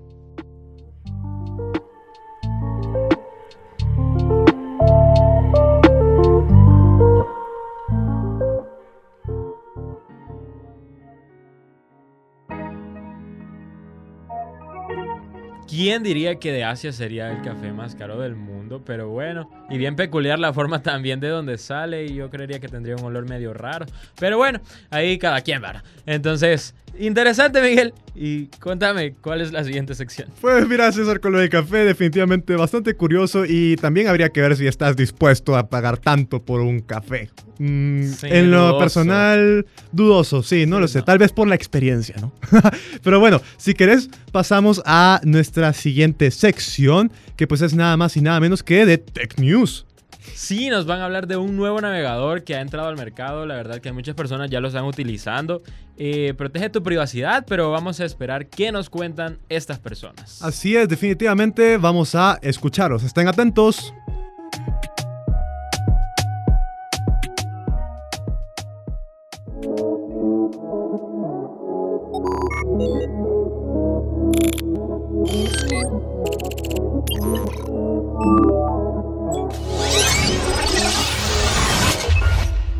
¿Quién 15.75 16.02
diría 16.04 16.37
que 16.37 16.52
de 16.52 16.62
Asia 16.62 16.93
sería 16.93 17.33
el 17.33 17.43
café 17.43 17.73
más 17.73 17.97
caro 17.97 18.21
del 18.21 18.37
mundo? 18.37 18.83
Pero 18.87 19.09
bueno, 19.09 19.50
y 19.69 19.76
bien 19.78 19.97
peculiar 19.97 20.38
la 20.38 20.52
forma 20.52 20.83
también 20.83 21.19
de 21.19 21.28
donde 21.28 21.59
sale 21.59 22.04
y 22.07 22.14
yo 22.14 22.31
creería 22.31 22.61
que 22.61 22.69
tendría 22.69 22.95
un 22.95 23.02
olor 23.04 23.28
medio 23.28 23.52
raro. 23.54 23.87
Pero 24.21 24.37
bueno, 24.37 24.61
ahí 24.90 25.19
cada 25.19 25.40
quien 25.40 25.62
va. 25.62 25.83
Entonces, 26.07 26.75
interesante 26.99 27.61
Miguel. 27.61 27.93
Y 28.16 28.47
cuéntame, 28.62 29.14
¿cuál 29.21 29.40
es 29.40 29.50
la 29.50 29.64
siguiente 29.64 29.97
sección? 29.97 30.28
Pues 30.40 30.69
mira, 30.69 30.93
César, 30.93 31.19
con 31.19 31.33
lo 31.33 31.40
de 31.40 31.49
café, 31.49 31.78
definitivamente 31.78 32.54
bastante 32.54 32.95
curioso 32.95 33.45
y 33.45 33.75
también 33.75 34.07
habría 34.07 34.28
que 34.28 34.40
ver 34.40 34.54
si 34.57 34.69
estás 34.69 34.95
dispuesto 34.95 35.57
a 35.57 35.69
pagar 35.69 35.99
tanto 35.99 36.40
por 36.40 36.61
un 36.61 36.78
café. 36.78 37.31
Mm, 37.59 38.04
Sí, 38.04 38.26
en 38.31 38.50
lo 38.52 38.59
dudoso. 38.66 38.78
personal, 38.78 39.66
dudoso, 39.90 40.43
sí, 40.45 40.66
no 40.66 40.76
Sí, 40.76 40.81
lo 40.83 40.88
sé, 40.88 40.99
no. 41.00 41.04
tal 41.04 41.19
vez 41.19 41.33
por 41.33 41.49
la 41.49 41.57
experiencia, 41.57 42.14
¿no? 42.21 42.33
Pero 43.02 43.19
bueno, 43.19 43.40
si 43.57 43.75
querés, 43.75 44.09
pasamos 44.31 44.81
a 44.87 45.21
nuestra 45.25 45.63
siguiente 45.73 46.30
sección, 46.30 47.11
que 47.37 47.47
pues 47.47 47.62
es 47.62 47.75
nada 47.75 47.97
más 47.97 48.16
y 48.16 48.21
nada 48.21 48.40
menos 48.40 48.62
que 48.62 48.87
de 48.87 48.99
Tech 48.99 49.38
News. 49.38 49.87
Sí, 50.35 50.68
nos 50.68 50.87
van 50.87 51.00
a 51.00 51.04
hablar 51.04 51.26
de 51.26 51.37
un 51.37 51.56
nuevo 51.56 51.80
navegador 51.80 52.44
que 52.44 52.54
ha 52.54 52.61
entrado 52.61 52.88
al 52.88 52.97
mercado. 52.97 53.47
La 53.47 53.56
verdad 53.56 53.80
que 53.80 53.92
muchas 53.92 54.14
personas 54.14 54.50
ya 54.50 54.61
lo 54.61 54.68
están 54.68 54.85
utilizando. 54.85 55.62
Eh, 55.97 56.35
protege 56.37 56.71
tu 56.71 56.83
privacidad, 56.83 57.44
pero 57.47 57.71
vamos 57.71 58.00
a 58.00 58.04
esperar 58.04 58.47
qué 58.47 58.73
nos 58.73 58.90
cuentan 58.90 59.38
estas 59.49 59.78
personas. 59.78 60.42
Así 60.42 60.76
es, 60.76 60.88
definitivamente 60.88 61.76
vamos 61.76 62.14
a 62.14 62.38
escucharos, 62.42 63.04
estén 63.04 63.28
atentos. 63.28 63.94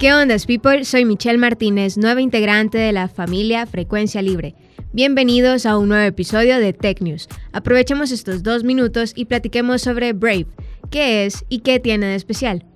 ¿Qué 0.04 0.12
ondas, 0.12 0.44
people? 0.44 0.84
Soy 0.84 1.06
Michelle 1.06 1.38
Martínez, 1.38 1.96
nueva 1.96 2.20
integrante 2.20 2.76
de 2.76 2.92
la 2.92 3.08
familia 3.08 3.64
Frecuencia 3.64 4.20
Libre. 4.20 4.54
Bienvenidos 4.92 5.64
a 5.64 5.78
un 5.78 5.88
nuevo 5.88 6.04
episodio 6.04 6.58
de 6.58 6.75
Tech 6.75 7.00
News. 7.00 7.26
Aprovechemos 7.52 8.12
estos 8.12 8.42
dos 8.42 8.64
minutos 8.64 9.14
y 9.16 9.25
platiquemos 9.25 9.80
sobre 9.80 10.12
Brave, 10.12 10.46
qué 10.90 11.25
es 11.25 11.46
y 11.49 11.61
qué 11.61 11.80
tiene 11.80 12.04
de 12.04 12.16
especial. 12.16 12.66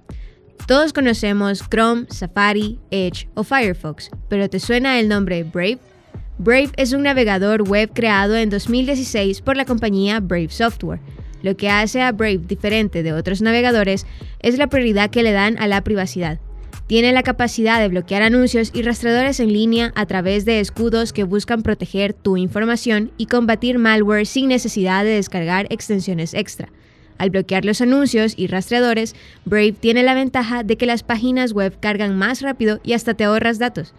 Todos 0.67 0.95
conocemos 0.95 1.63
Chrome, 1.69 2.07
Safari, 2.09 2.79
Edge 2.91 3.29
o 3.35 3.45
Firefox, 3.45 4.09
pero 4.31 4.49
¿te 4.49 4.59
suena 4.59 4.99
el 4.99 5.07
nombre 5.07 5.45
Brave? 5.45 5.81
Brave 6.39 6.71
es 6.79 6.95
un 6.95 7.03
navegador 7.03 7.69
web 7.69 7.91
creado 7.93 8.39
en 8.39 8.49
2016 8.49 9.43
por 9.43 9.59
la 9.59 9.67
compañía 9.67 10.21
Brave 10.21 10.49
Software. 10.49 11.01
Lo 11.43 11.59
que 11.59 11.69
hace 11.69 12.01
a 12.01 12.11
Brave 12.11 12.39
diferente 12.39 13.03
de 13.03 13.13
otros 13.13 13.43
navegadores 13.43 14.07
es 14.41 14.57
la 14.57 14.69
prioridad 14.69 15.11
que 15.11 15.23
le 15.23 15.33
dan 15.33 15.59
a 15.59 15.67
la 15.67 15.85
privacidad. 15.85 16.41
Tiene 16.89 17.13
la 17.13 17.23
capacidad 17.23 17.81
de 17.81 17.89
bloquear 17.89 18.23
anuncios 18.23 18.71
y 18.73 18.81
rastreadores 18.81 19.41
en 19.41 19.53
línea 19.53 19.93
a 19.95 20.07
través 20.07 20.47
de 20.47 20.59
escudos 20.59 21.13
que 21.13 21.23
buscan 21.23 21.63
proteger 21.63 22.15
tu 22.15 22.39
información 22.39 23.13
y 23.19 23.27
combatir 23.27 23.79
malware 23.79 24.25
sin 24.25 24.49
necesidad 24.49 25.05
de 25.05 25.11
descargar 25.11 25.67
extensiones 25.69 26.33
extra. 26.33 26.71
Al 27.19 27.29
bloquear 27.29 27.67
los 27.67 27.83
anuncios 27.83 28.33
y 28.39 28.47
rastreadores, 28.47 29.15
Brave 29.45 29.73
tiene 29.73 30.03
la 30.03 30.15
ventaja 30.15 30.63
de 30.63 30.79
que 30.79 30.87
las 30.87 31.03
páginas 31.03 31.53
web 31.53 31.79
cargan 31.79 32.17
más 32.17 32.41
rápido 32.41 32.81
y 32.83 32.95
hasta 32.95 33.13
te 33.13 33.25
ahorras 33.25 33.59
datos. 33.59 33.93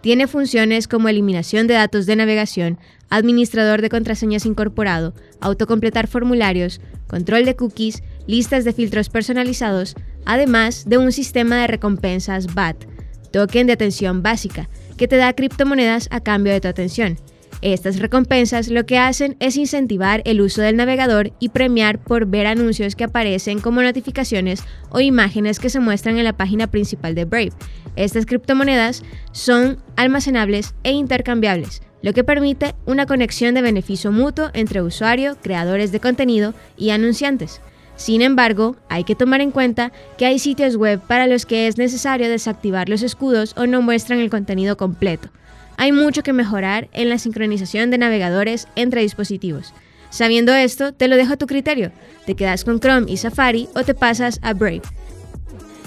Tiene 0.00 0.28
funciones 0.28 0.86
como 0.86 1.08
eliminación 1.08 1.66
de 1.66 1.74
datos 1.74 2.06
de 2.06 2.14
navegación, 2.14 2.78
administrador 3.10 3.82
de 3.82 3.88
contraseñas 3.88 4.46
incorporado, 4.46 5.12
autocompletar 5.40 6.06
formularios, 6.06 6.80
control 7.08 7.44
de 7.44 7.56
cookies, 7.56 8.04
listas 8.28 8.64
de 8.64 8.72
filtros 8.72 9.08
personalizados, 9.08 9.96
además 10.24 10.84
de 10.86 10.98
un 10.98 11.12
sistema 11.12 11.56
de 11.56 11.66
recompensas 11.66 12.54
BAT, 12.54 12.84
token 13.32 13.66
de 13.66 13.72
atención 13.72 14.22
básica, 14.22 14.68
que 14.96 15.08
te 15.08 15.16
da 15.16 15.32
criptomonedas 15.32 16.08
a 16.10 16.20
cambio 16.20 16.52
de 16.52 16.60
tu 16.60 16.68
atención. 16.68 17.18
Estas 17.60 17.98
recompensas 17.98 18.68
lo 18.68 18.86
que 18.86 18.98
hacen 18.98 19.36
es 19.40 19.56
incentivar 19.56 20.22
el 20.24 20.40
uso 20.40 20.62
del 20.62 20.76
navegador 20.76 21.32
y 21.40 21.48
premiar 21.48 21.98
por 21.98 22.26
ver 22.26 22.46
anuncios 22.46 22.94
que 22.94 23.04
aparecen 23.04 23.60
como 23.60 23.82
notificaciones 23.82 24.62
o 24.90 25.00
imágenes 25.00 25.58
que 25.58 25.70
se 25.70 25.80
muestran 25.80 26.18
en 26.18 26.24
la 26.24 26.36
página 26.36 26.68
principal 26.68 27.16
de 27.16 27.24
Brave. 27.24 27.52
Estas 27.96 28.26
criptomonedas 28.26 29.02
son 29.32 29.82
almacenables 29.96 30.74
e 30.84 30.92
intercambiables, 30.92 31.82
lo 32.00 32.12
que 32.12 32.22
permite 32.22 32.76
una 32.86 33.06
conexión 33.06 33.56
de 33.56 33.62
beneficio 33.62 34.12
mutuo 34.12 34.50
entre 34.54 34.82
usuario, 34.82 35.36
creadores 35.42 35.90
de 35.90 35.98
contenido 35.98 36.54
y 36.76 36.90
anunciantes. 36.90 37.60
Sin 37.98 38.22
embargo, 38.22 38.76
hay 38.88 39.02
que 39.02 39.16
tomar 39.16 39.40
en 39.40 39.50
cuenta 39.50 39.92
que 40.16 40.24
hay 40.24 40.38
sitios 40.38 40.76
web 40.76 41.00
para 41.00 41.26
los 41.26 41.44
que 41.44 41.66
es 41.66 41.78
necesario 41.78 42.30
desactivar 42.30 42.88
los 42.88 43.02
escudos 43.02 43.54
o 43.56 43.66
no 43.66 43.82
muestran 43.82 44.20
el 44.20 44.30
contenido 44.30 44.76
completo. 44.76 45.30
Hay 45.76 45.90
mucho 45.90 46.22
que 46.22 46.32
mejorar 46.32 46.88
en 46.92 47.08
la 47.08 47.18
sincronización 47.18 47.90
de 47.90 47.98
navegadores 47.98 48.68
entre 48.76 49.02
dispositivos. 49.02 49.74
Sabiendo 50.10 50.54
esto, 50.54 50.94
te 50.94 51.08
lo 51.08 51.16
dejo 51.16 51.34
a 51.34 51.36
tu 51.36 51.46
criterio. 51.46 51.90
¿Te 52.24 52.36
quedas 52.36 52.64
con 52.64 52.78
Chrome 52.78 53.10
y 53.10 53.16
Safari 53.16 53.68
o 53.74 53.82
te 53.82 53.94
pasas 53.94 54.38
a 54.42 54.54
Brave? 54.54 54.82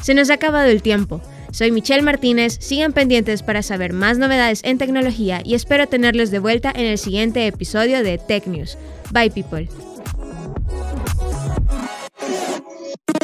Se 0.01 0.13
nos 0.13 0.29
ha 0.29 0.33
acabado 0.33 0.69
el 0.69 0.81
tiempo. 0.81 1.21
Soy 1.51 1.71
Michelle 1.71 2.01
Martínez, 2.01 2.57
sigan 2.59 2.91
pendientes 2.91 3.41
para 3.41 3.63
saber 3.63 3.93
más 3.93 4.17
novedades 4.17 4.61
en 4.65 4.77
tecnología 4.77 5.41
y 5.45 5.55
espero 5.55 5.87
tenerlos 5.87 6.29
de 6.29 6.39
vuelta 6.39 6.73
en 6.75 6.85
el 6.85 6.97
siguiente 6.97 7.47
episodio 7.47 8.03
de 8.03 8.17
Tech 8.17 8.47
News. 8.47 8.77
Bye 9.11 9.31
people. 9.31 9.90
you 12.91 13.20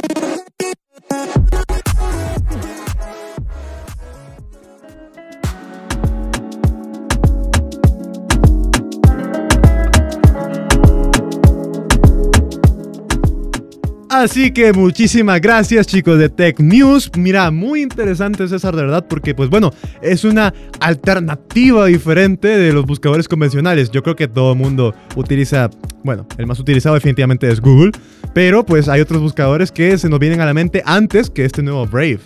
Así 14.17 14.49
que 14.49 14.73
muchísimas 14.73 15.39
gracias 15.39 15.85
chicos 15.85 16.17
de 16.17 16.27
Tech 16.27 16.59
News. 16.59 17.11
Mira, 17.15 17.51
muy 17.51 17.83
interesante 17.83 18.47
César, 18.47 18.75
de 18.75 18.81
verdad, 18.81 19.05
porque 19.07 19.35
pues 19.35 19.47
bueno, 19.47 19.71
es 20.01 20.23
una 20.23 20.51
alternativa 20.79 21.85
diferente 21.85 22.47
de 22.47 22.73
los 22.73 22.87
buscadores 22.87 23.27
convencionales. 23.27 23.91
Yo 23.91 24.01
creo 24.01 24.15
que 24.15 24.27
todo 24.27 24.53
el 24.53 24.57
mundo 24.57 24.95
utiliza, 25.15 25.69
bueno, 26.03 26.25
el 26.39 26.47
más 26.47 26.59
utilizado 26.59 26.95
definitivamente 26.95 27.47
es 27.47 27.61
Google, 27.61 27.91
pero 28.33 28.65
pues 28.65 28.89
hay 28.89 29.01
otros 29.01 29.21
buscadores 29.21 29.71
que 29.71 29.95
se 29.99 30.09
nos 30.09 30.17
vienen 30.17 30.41
a 30.41 30.47
la 30.47 30.53
mente 30.55 30.81
antes 30.83 31.29
que 31.29 31.45
este 31.45 31.61
nuevo 31.61 31.85
Brave. 31.85 32.19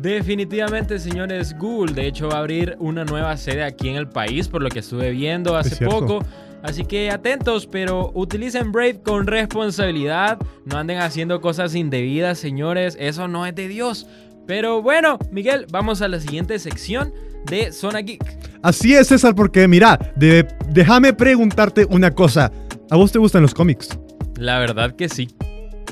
Definitivamente, 0.00 1.00
señores, 1.00 1.56
Google 1.58 1.94
de 1.94 2.06
hecho 2.06 2.28
va 2.28 2.36
a 2.36 2.40
abrir 2.40 2.76
una 2.78 3.04
nueva 3.04 3.36
sede 3.36 3.64
aquí 3.64 3.88
en 3.88 3.96
el 3.96 4.06
país, 4.06 4.46
por 4.46 4.62
lo 4.62 4.68
que 4.68 4.78
estuve 4.78 5.10
viendo 5.10 5.56
hace 5.56 5.84
poco. 5.84 6.24
Así 6.64 6.84
que 6.84 7.10
atentos, 7.10 7.66
pero 7.66 8.10
utilicen 8.14 8.72
Brave 8.72 9.00
con 9.02 9.26
responsabilidad. 9.26 10.38
No 10.64 10.78
anden 10.78 10.98
haciendo 10.98 11.40
cosas 11.40 11.74
indebidas, 11.74 12.38
señores. 12.38 12.96
Eso 12.98 13.28
no 13.28 13.44
es 13.46 13.54
de 13.54 13.68
Dios. 13.68 14.06
Pero 14.46 14.82
bueno, 14.82 15.18
Miguel, 15.30 15.66
vamos 15.70 16.00
a 16.02 16.08
la 16.08 16.18
siguiente 16.20 16.58
sección 16.58 17.12
de 17.46 17.70
Zona 17.70 18.00
Geek. 18.00 18.24
Así 18.62 18.94
es 18.94 19.08
César, 19.08 19.34
porque 19.34 19.68
mira, 19.68 19.98
de- 20.16 20.48
déjame 20.70 21.12
preguntarte 21.12 21.84
una 21.84 22.10
cosa. 22.10 22.50
¿A 22.90 22.96
vos 22.96 23.12
te 23.12 23.18
gustan 23.18 23.42
los 23.42 23.52
cómics? 23.54 23.98
La 24.36 24.58
verdad 24.58 24.96
que 24.96 25.08
sí. 25.10 25.28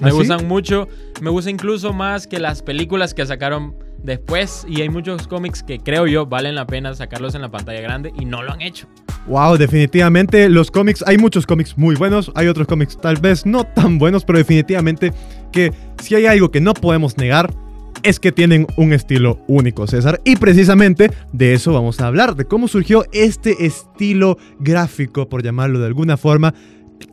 Me 0.00 0.08
¿Ah, 0.08 0.10
sí? 0.10 0.16
gustan 0.16 0.48
mucho. 0.48 0.88
Me 1.20 1.28
gusta 1.30 1.50
incluso 1.50 1.92
más 1.92 2.26
que 2.26 2.38
las 2.40 2.62
películas 2.62 3.12
que 3.14 3.24
sacaron 3.26 3.76
después. 4.02 4.66
Y 4.68 4.80
hay 4.80 4.88
muchos 4.88 5.28
cómics 5.28 5.62
que 5.62 5.78
creo 5.80 6.06
yo 6.06 6.24
valen 6.26 6.54
la 6.54 6.66
pena 6.66 6.94
sacarlos 6.94 7.34
en 7.34 7.42
la 7.42 7.50
pantalla 7.50 7.80
grande 7.82 8.10
y 8.18 8.24
no 8.24 8.42
lo 8.42 8.52
han 8.52 8.62
hecho. 8.62 8.88
Wow, 9.26 9.56
definitivamente 9.56 10.48
los 10.48 10.70
cómics, 10.70 11.04
hay 11.06 11.16
muchos 11.16 11.46
cómics 11.46 11.78
muy 11.78 11.94
buenos, 11.94 12.32
hay 12.34 12.48
otros 12.48 12.66
cómics 12.66 12.98
tal 13.00 13.16
vez 13.16 13.46
no 13.46 13.64
tan 13.64 13.98
buenos, 13.98 14.24
pero 14.24 14.38
definitivamente 14.38 15.12
que 15.52 15.72
si 16.02 16.16
hay 16.16 16.26
algo 16.26 16.50
que 16.50 16.60
no 16.60 16.74
podemos 16.74 17.16
negar 17.16 17.54
es 18.02 18.18
que 18.18 18.32
tienen 18.32 18.66
un 18.76 18.92
estilo 18.92 19.38
único, 19.46 19.86
César. 19.86 20.20
Y 20.24 20.36
precisamente 20.36 21.10
de 21.32 21.54
eso 21.54 21.72
vamos 21.72 22.00
a 22.00 22.08
hablar, 22.08 22.34
de 22.34 22.46
cómo 22.46 22.66
surgió 22.66 23.04
este 23.12 23.64
estilo 23.64 24.38
gráfico, 24.58 25.28
por 25.28 25.44
llamarlo 25.44 25.78
de 25.78 25.86
alguna 25.86 26.16
forma, 26.16 26.52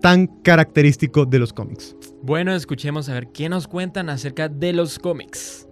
tan 0.01 0.27
característico 0.27 1.25
de 1.25 1.39
los 1.39 1.53
cómics. 1.53 1.95
Bueno, 2.23 2.53
escuchemos 2.55 3.07
a 3.09 3.13
ver 3.13 3.27
qué 3.31 3.49
nos 3.49 3.67
cuentan 3.67 4.09
acerca 4.09 4.49
de 4.49 4.73
los 4.73 4.97
cómics. 4.97 5.68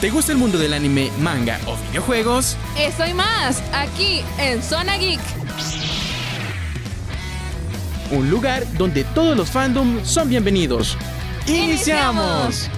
¿Te 0.00 0.10
gusta 0.10 0.32
el 0.32 0.38
mundo 0.38 0.58
del 0.58 0.74
anime, 0.74 1.10
manga 1.20 1.58
o 1.66 1.76
videojuegos? 1.88 2.56
Eso 2.78 3.06
y 3.06 3.14
más, 3.14 3.62
aquí 3.72 4.22
en 4.38 4.62
Zona 4.62 4.96
Geek. 4.96 5.20
Un 8.10 8.28
lugar 8.28 8.64
donde 8.74 9.04
todos 9.04 9.36
los 9.36 9.50
fandoms 9.50 10.06
son 10.06 10.28
bienvenidos. 10.28 10.98
¡Iniciamos! 11.46 12.68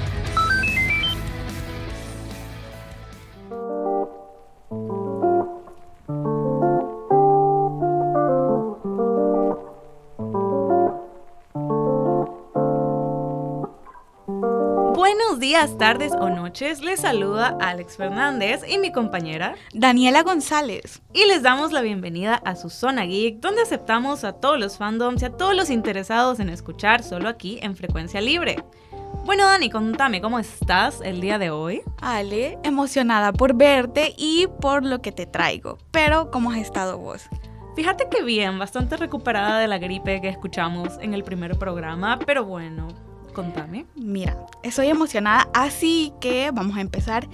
Días, 15.47 15.79
tardes 15.79 16.13
o 16.13 16.29
noches. 16.29 16.81
Les 16.81 16.99
saluda 16.99 17.57
Alex 17.61 17.97
Fernández 17.97 18.63
y 18.69 18.79
mi 18.79 18.91
compañera 18.91 19.55
Daniela 19.73 20.25
González. 20.25 21.03
Y 21.15 21.25
les 21.27 21.45
damos 21.45 21.71
la 21.71 21.83
bienvenida 21.83 22.35
a 22.45 22.57
su 22.57 22.69
Zona 22.69 23.05
Geek, 23.05 23.39
donde 23.39 23.63
aceptamos 23.63 24.25
a 24.25 24.33
todos 24.33 24.59
los 24.59 24.77
fandoms 24.77 25.23
y 25.23 25.27
a 25.27 25.31
todos 25.31 25.55
los 25.55 25.71
interesados 25.71 26.41
en 26.41 26.49
escuchar 26.49 27.05
solo 27.05 27.29
aquí 27.29 27.61
en 27.63 27.77
Frecuencia 27.77 28.21
Libre. 28.21 28.57
Bueno, 29.25 29.45
Dani, 29.45 29.71
contame, 29.71 30.21
¿cómo 30.21 30.41
estás 30.41 31.01
el 31.01 31.21
día 31.21 31.39
de 31.39 31.51
hoy? 31.51 31.81
Ale, 32.03 32.59
emocionada 32.65 33.33
por 33.33 33.55
verte 33.55 34.15
y 34.19 34.49
por 34.61 34.85
lo 34.85 35.01
que 35.01 35.13
te 35.13 35.27
traigo. 35.27 35.79
Pero, 35.93 36.33
¿cómo 36.33 36.51
has 36.51 36.59
estado 36.59 36.99
vos? 36.99 37.23
Fíjate 37.77 38.09
que 38.11 38.25
bien, 38.25 38.59
bastante 38.59 38.97
recuperada 38.97 39.61
de 39.61 39.69
la 39.69 39.79
gripe 39.79 40.21
que 40.21 40.29
escuchamos 40.29 40.99
en 41.01 41.15
el 41.15 41.23
primer 41.23 41.57
programa, 41.57 42.19
pero 42.27 42.45
bueno, 42.45 42.89
contame. 43.37 43.85
Mira, 43.95 44.35
estoy 44.63 44.89
emocionada, 44.89 45.49
así 45.53 46.11
que 46.23 46.51
vamos 46.53 46.79
a 46.79 46.81
empezar. 46.81 47.29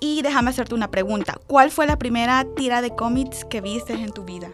Y 0.00 0.20
déjame 0.22 0.50
hacerte 0.50 0.74
una 0.74 0.90
pregunta. 0.90 1.38
¿Cuál 1.46 1.70
fue 1.70 1.86
la 1.86 1.96
primera 1.96 2.44
tira 2.56 2.82
de 2.82 2.90
cómics 2.90 3.44
que 3.44 3.60
viste 3.60 3.92
en 3.92 4.10
tu 4.10 4.24
vida? 4.24 4.48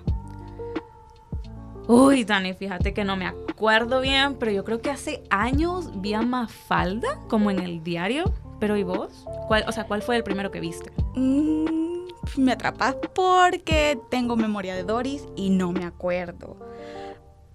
Uy, 1.88 2.24
Dani, 2.24 2.52
fíjate 2.52 2.92
que 2.92 3.02
no 3.02 3.16
me 3.16 3.26
acuerdo 3.26 4.02
bien, 4.02 4.36
pero 4.38 4.52
yo 4.52 4.62
creo 4.62 4.82
que 4.82 4.90
hace 4.90 5.22
años 5.30 5.90
vi 6.02 6.12
a 6.12 6.20
Mafalda 6.20 7.18
como 7.28 7.50
en 7.50 7.60
el 7.60 7.82
diario. 7.82 8.32
Pero 8.60 8.76
¿y 8.76 8.82
vos? 8.82 9.24
¿Cuál, 9.48 9.64
o 9.66 9.72
sea, 9.72 9.84
¿cuál 9.84 10.02
fue 10.02 10.16
el 10.16 10.22
primero 10.22 10.50
que 10.50 10.60
viste? 10.60 10.92
Mm, 11.14 12.08
me 12.36 12.52
atrapas 12.52 12.94
porque 13.14 13.98
tengo 14.10 14.36
memoria 14.36 14.74
de 14.74 14.84
Doris 14.84 15.24
y 15.34 15.48
no 15.48 15.72
me 15.72 15.86
acuerdo. 15.86 16.58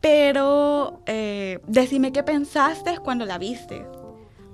Pero 0.05 1.01
eh, 1.07 1.61
decime 1.65 2.11
qué 2.11 2.21
pensaste 2.21 2.99
cuando 2.99 3.25
la 3.25 3.39
viste. 3.39 3.87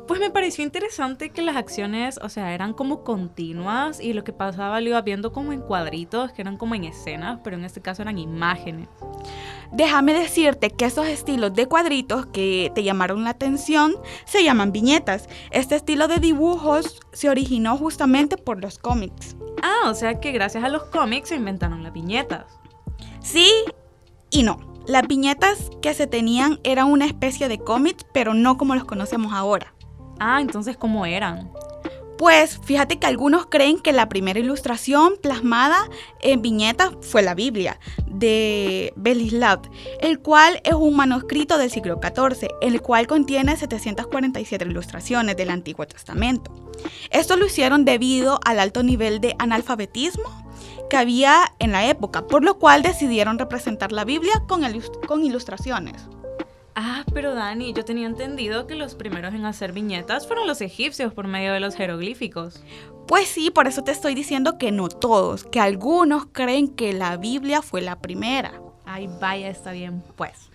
Pues 0.08 0.18
me 0.22 0.30
pareció 0.30 0.64
interesante 0.64 1.32
que 1.32 1.42
las 1.42 1.58
acciones, 1.58 2.18
o 2.24 2.30
sea, 2.30 2.54
eran 2.54 2.74
como 2.74 3.04
continuas 3.04 4.00
y 4.00 4.14
lo 4.14 4.24
que 4.24 4.32
pasaba 4.32 4.80
lo 4.80 4.88
iba 4.88 5.02
viendo 5.02 5.34
como 5.34 5.52
en 5.52 5.60
cuadritos, 5.60 6.32
que 6.32 6.42
eran 6.42 6.56
como 6.56 6.76
en 6.76 6.86
escenas, 6.86 7.42
pero 7.44 7.58
en 7.58 7.66
este 7.66 7.82
caso 7.82 8.02
eran 8.02 8.18
imágenes. 8.18 8.88
Déjame 9.74 10.14
decirte 10.14 10.70
que 10.70 10.86
esos 10.86 11.08
estilos 11.08 11.54
de 11.54 11.66
cuadritos 11.66 12.28
que 12.28 12.72
te 12.74 12.84
llamaron 12.84 13.26
la 13.26 13.32
atención 13.32 13.96
se 14.24 14.46
llaman 14.46 14.72
viñetas. 14.72 15.28
Este 15.52 15.76
estilo 15.76 16.08
de 16.08 16.20
dibujos 16.20 17.02
se 17.12 17.28
originó 17.28 17.76
justamente 17.76 18.38
por 18.38 18.62
los 18.62 18.80
cómics. 18.80 19.36
Ah, 19.62 19.90
o 19.90 19.96
sea 19.96 20.18
que 20.22 20.32
gracias 20.32 20.64
a 20.64 20.70
los 20.70 20.86
cómics 20.86 21.28
se 21.28 21.36
inventaron 21.36 21.84
las 21.84 21.92
viñetas. 21.92 22.46
Sí 23.20 23.50
y 24.30 24.44
no. 24.44 24.71
Las 24.88 25.08
viñetas 25.08 25.70
que 25.82 25.94
se 25.94 26.08
tenían 26.08 26.60
eran 26.64 26.92
una 26.92 27.06
especie 27.06 27.48
de 27.48 27.60
cómics, 27.60 28.06
pero 28.14 28.34
no 28.34 28.58
como 28.58 28.76
los 28.76 28.86
conocemos 28.86 29.34
ahora. 29.34 29.74
Ah, 30.20 30.42
entonces 30.42 30.78
¿cómo 30.78 31.06
eran? 31.06 31.52
Pues 32.18 32.60
fíjate 32.64 33.00
que 33.00 33.08
algunos 33.08 33.48
creen 33.48 33.80
que 33.80 33.92
la 33.92 34.08
primera 34.08 34.40
ilustración 34.40 35.14
plasmada 35.22 35.90
en 36.22 36.44
viñetas 36.44 36.92
fue 37.02 37.24
la 37.24 37.34
Biblia 37.34 37.80
de 38.06 38.94
Belislav, 38.96 39.62
el 40.02 40.20
cual 40.20 40.62
es 40.64 40.74
un 40.74 40.96
manuscrito 40.96 41.58
del 41.58 41.72
siglo 41.72 42.00
XIV, 42.00 42.48
el 42.62 42.82
cual 42.82 43.08
contiene 43.08 43.58
747 43.58 44.66
ilustraciones 44.66 45.36
del 45.36 45.50
Antiguo 45.50 45.88
Testamento. 45.88 46.54
Esto 47.10 47.38
lo 47.38 47.48
hicieron 47.48 47.86
debido 47.86 48.40
al 48.46 48.60
alto 48.60 48.84
nivel 48.84 49.20
de 49.20 49.36
analfabetismo 49.40 50.41
que 50.92 50.98
había 50.98 51.54
en 51.60 51.72
la 51.72 51.86
época, 51.86 52.28
por 52.28 52.44
lo 52.44 52.60
cual 52.60 52.84
decidieron 52.84 53.40
representar 53.40 53.94
la 53.94 54.04
Biblia 54.04 54.44
con, 54.46 54.62
con 55.08 55.24
ilustraciones. 55.24 56.10
Ah, 56.76 57.06
pero 57.14 57.34
Dani, 57.34 57.72
yo 57.72 57.86
tenía 57.86 58.06
entendido 58.06 58.68
que 58.68 58.76
los 58.76 58.96
primeros 58.96 59.34
en 59.34 59.46
hacer 59.46 59.72
viñetas 59.72 60.28
fueron 60.28 60.48
los 60.48 60.60
egipcios 60.60 61.14
por 61.14 61.28
medio 61.28 61.54
de 61.54 61.62
los 61.62 61.76
jeroglíficos. 61.76 62.62
Pues 63.08 63.30
sí, 63.30 63.52
por 63.52 63.68
eso 63.68 63.86
te 63.86 63.92
estoy 63.92 64.16
diciendo 64.16 64.58
que 64.58 64.74
no 64.74 64.90
todos, 64.90 65.46
que 65.46 65.62
algunos 65.62 66.26
creen 66.34 66.68
que 66.68 66.92
la 66.92 67.16
Biblia 67.16 67.62
fue 67.62 67.80
la 67.80 68.02
primera. 68.02 68.62
Ay, 68.86 69.08
vaya, 69.22 69.48
está 69.48 69.72
bien, 69.72 70.04
pues. 70.18 70.51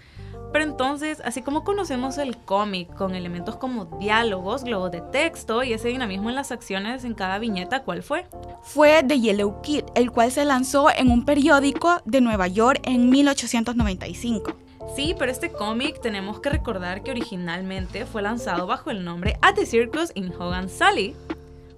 Pero 0.56 0.70
entonces, 0.70 1.20
así 1.22 1.42
como 1.42 1.64
conocemos 1.64 2.16
el 2.16 2.34
cómic 2.34 2.90
con 2.94 3.14
elementos 3.14 3.56
como 3.56 3.84
diálogos, 4.00 4.64
globos 4.64 4.90
de 4.90 5.02
texto 5.02 5.62
y 5.62 5.74
ese 5.74 5.88
dinamismo 5.88 6.30
en 6.30 6.34
las 6.34 6.50
acciones 6.50 7.04
en 7.04 7.12
cada 7.12 7.38
viñeta, 7.38 7.82
¿cuál 7.82 8.02
fue? 8.02 8.24
Fue 8.62 9.02
The 9.06 9.20
Yellow 9.20 9.60
Kid, 9.60 9.84
el 9.94 10.10
cual 10.10 10.32
se 10.32 10.46
lanzó 10.46 10.88
en 10.90 11.10
un 11.10 11.26
periódico 11.26 12.00
de 12.06 12.22
Nueva 12.22 12.48
York 12.48 12.80
en 12.84 13.10
1895. 13.10 14.56
Sí, 14.96 15.14
pero 15.18 15.30
este 15.30 15.52
cómic 15.52 16.00
tenemos 16.00 16.40
que 16.40 16.48
recordar 16.48 17.02
que 17.02 17.10
originalmente 17.10 18.06
fue 18.06 18.22
lanzado 18.22 18.66
bajo 18.66 18.90
el 18.90 19.04
nombre 19.04 19.36
At 19.42 19.56
the 19.56 19.66
Circus 19.66 20.10
in 20.14 20.32
Hogan 20.32 20.70
Sally 20.70 21.14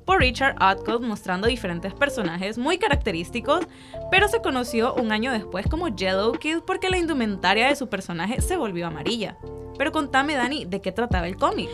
por 0.09 0.21
Richard 0.21 0.57
Atcott 0.59 1.03
mostrando 1.03 1.49
diferentes 1.49 1.93
personajes 1.93 2.57
muy 2.57 2.79
característicos, 2.79 3.67
pero 4.11 4.27
se 4.27 4.41
conoció 4.41 4.95
un 4.95 5.13
año 5.13 5.31
después 5.33 5.67
como 5.67 5.89
Yellow 5.89 6.33
Kid 6.33 6.61
porque 6.67 6.89
la 6.89 6.97
indumentaria 6.97 7.69
de 7.69 7.77
su 7.77 7.91
personaje 7.91 8.41
se 8.41 8.57
volvió 8.57 8.87
amarilla. 8.87 9.37
Pero 9.77 9.93
contame 9.93 10.35
Dani, 10.35 10.65
¿de 10.65 10.81
qué 10.81 10.93
trataba 10.93 11.29
el 11.29 11.37
cómic? 11.37 11.69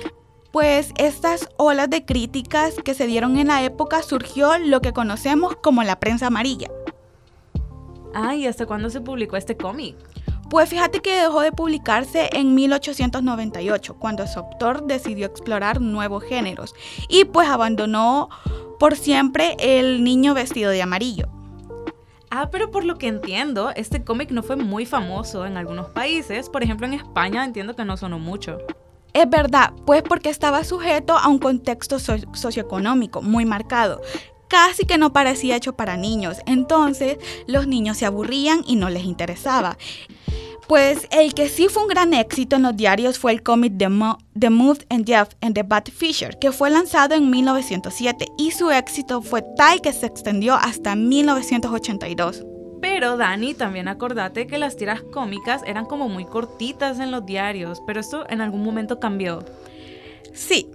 Pues 0.50 0.92
estas 0.98 1.48
olas 1.58 1.88
de 1.90 2.04
críticas 2.04 2.74
que 2.84 2.94
se 2.94 3.06
dieron 3.06 3.38
en 3.38 3.46
la 3.46 3.62
época 3.62 4.02
surgió 4.02 4.58
lo 4.58 4.80
que 4.80 4.92
conocemos 4.92 5.54
como 5.54 5.84
la 5.84 6.00
prensa 6.00 6.26
amarilla. 6.26 6.72
Ay, 8.14 8.48
¿hasta 8.48 8.66
cuándo 8.66 8.90
se 8.90 9.00
publicó 9.00 9.36
este 9.36 9.56
cómic? 9.56 9.94
Pues 10.50 10.68
fíjate 10.68 11.00
que 11.00 11.20
dejó 11.20 11.40
de 11.40 11.52
publicarse 11.52 12.28
en 12.32 12.54
1898, 12.54 13.94
cuando 13.98 14.26
su 14.26 14.38
autor 14.40 14.86
decidió 14.86 15.26
explorar 15.26 15.80
nuevos 15.80 16.22
géneros 16.24 16.74
y 17.08 17.24
pues 17.24 17.48
abandonó 17.48 18.28
por 18.78 18.96
siempre 18.96 19.56
el 19.58 20.04
niño 20.04 20.34
vestido 20.34 20.70
de 20.70 20.82
amarillo. 20.82 21.28
Ah, 22.30 22.50
pero 22.50 22.70
por 22.70 22.84
lo 22.84 22.96
que 22.98 23.06
entiendo, 23.06 23.70
este 23.76 24.04
cómic 24.04 24.30
no 24.32 24.42
fue 24.42 24.56
muy 24.56 24.86
famoso 24.86 25.46
en 25.46 25.56
algunos 25.56 25.88
países. 25.90 26.48
Por 26.50 26.62
ejemplo, 26.64 26.86
en 26.86 26.94
España 26.94 27.44
entiendo 27.44 27.74
que 27.76 27.84
no 27.84 27.96
sonó 27.96 28.18
mucho. 28.18 28.58
Es 29.12 29.30
verdad, 29.30 29.72
pues 29.86 30.02
porque 30.02 30.30
estaba 30.30 30.64
sujeto 30.64 31.16
a 31.16 31.28
un 31.28 31.38
contexto 31.38 32.00
so- 32.00 32.16
socioeconómico 32.32 33.22
muy 33.22 33.44
marcado. 33.44 34.00
Casi 34.48 34.84
que 34.84 34.98
no 34.98 35.12
parecía 35.12 35.56
hecho 35.56 35.74
para 35.74 35.96
niños, 35.96 36.38
entonces 36.46 37.18
los 37.46 37.66
niños 37.66 37.96
se 37.98 38.06
aburrían 38.06 38.62
y 38.66 38.76
no 38.76 38.88
les 38.90 39.04
interesaba. 39.04 39.76
Pues 40.68 41.08
el 41.10 41.34
que 41.34 41.48
sí 41.50 41.68
fue 41.68 41.82
un 41.82 41.88
gran 41.88 42.14
éxito 42.14 42.56
en 42.56 42.62
los 42.62 42.74
diarios 42.76 43.18
fue 43.18 43.32
el 43.32 43.42
cómic 43.42 43.74
The, 43.76 43.90
Mo- 43.90 44.18
The 44.38 44.48
Mood 44.48 44.78
and 44.88 45.06
Jeff 45.06 45.28
and 45.42 45.54
the 45.54 45.62
Bat 45.62 45.90
Fisher, 45.90 46.38
que 46.38 46.52
fue 46.52 46.70
lanzado 46.70 47.14
en 47.14 47.28
1907 47.28 48.26
y 48.38 48.50
su 48.52 48.70
éxito 48.70 49.20
fue 49.20 49.42
tal 49.56 49.82
que 49.82 49.92
se 49.92 50.06
extendió 50.06 50.54
hasta 50.54 50.94
1982. 50.96 52.44
Pero 52.80 53.16
Dani, 53.16 53.54
también 53.54 53.88
acordate 53.88 54.46
que 54.46 54.58
las 54.58 54.76
tiras 54.76 55.02
cómicas 55.12 55.62
eran 55.66 55.84
como 55.86 56.08
muy 56.08 56.24
cortitas 56.26 56.98
en 56.98 57.10
los 57.10 57.26
diarios, 57.26 57.82
pero 57.86 58.00
esto 58.00 58.24
en 58.30 58.40
algún 58.40 58.62
momento 58.62 59.00
cambió. 59.00 59.44
Sí. 60.32 60.70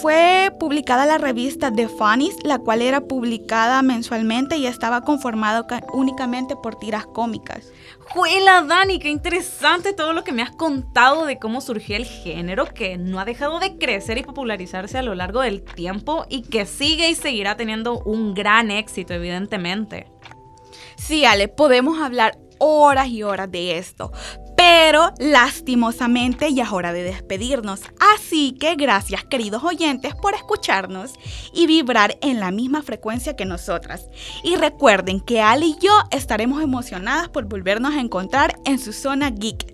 Fue 0.00 0.50
publicada 0.58 1.04
la 1.04 1.18
revista 1.18 1.70
The 1.70 1.88
Funnies, 1.88 2.36
la 2.42 2.58
cual 2.58 2.80
era 2.80 3.02
publicada 3.02 3.82
mensualmente 3.82 4.56
y 4.56 4.66
estaba 4.66 5.02
conformada 5.02 5.66
ca- 5.66 5.84
únicamente 5.92 6.56
por 6.56 6.76
tiras 6.76 7.06
cómicas. 7.06 7.70
Juela, 8.08 8.62
Dani, 8.62 8.98
qué 8.98 9.10
interesante 9.10 9.92
todo 9.92 10.14
lo 10.14 10.24
que 10.24 10.32
me 10.32 10.40
has 10.40 10.52
contado 10.52 11.26
de 11.26 11.38
cómo 11.38 11.60
surgió 11.60 11.96
el 11.96 12.06
género 12.06 12.64
que 12.64 12.96
no 12.96 13.20
ha 13.20 13.26
dejado 13.26 13.58
de 13.60 13.76
crecer 13.76 14.16
y 14.16 14.22
popularizarse 14.22 14.96
a 14.96 15.02
lo 15.02 15.14
largo 15.14 15.42
del 15.42 15.62
tiempo 15.62 16.24
y 16.30 16.42
que 16.42 16.64
sigue 16.64 17.10
y 17.10 17.14
seguirá 17.14 17.56
teniendo 17.58 18.00
un 18.00 18.32
gran 18.32 18.70
éxito, 18.70 19.12
evidentemente. 19.12 20.10
Sí, 20.96 21.26
Ale, 21.26 21.48
podemos 21.48 22.00
hablar 22.00 22.38
horas 22.58 23.08
y 23.08 23.22
horas 23.22 23.50
de 23.50 23.76
esto, 23.78 24.10
pero 24.58 25.12
lastimosamente 25.20 26.52
ya 26.52 26.64
es 26.64 26.72
hora 26.72 26.92
de 26.92 27.04
despedirnos. 27.04 27.82
Así 28.16 28.56
que 28.58 28.74
gracias 28.74 29.22
queridos 29.22 29.62
oyentes 29.62 30.16
por 30.16 30.34
escucharnos 30.34 31.12
y 31.52 31.68
vibrar 31.68 32.18
en 32.22 32.40
la 32.40 32.50
misma 32.50 32.82
frecuencia 32.82 33.36
que 33.36 33.44
nosotras. 33.44 34.08
Y 34.42 34.56
recuerden 34.56 35.20
que 35.20 35.40
Ale 35.40 35.66
y 35.66 35.76
yo 35.80 35.92
estaremos 36.10 36.60
emocionadas 36.60 37.28
por 37.28 37.44
volvernos 37.44 37.94
a 37.94 38.00
encontrar 38.00 38.58
en 38.64 38.80
su 38.80 38.92
zona 38.92 39.30
geek, 39.30 39.72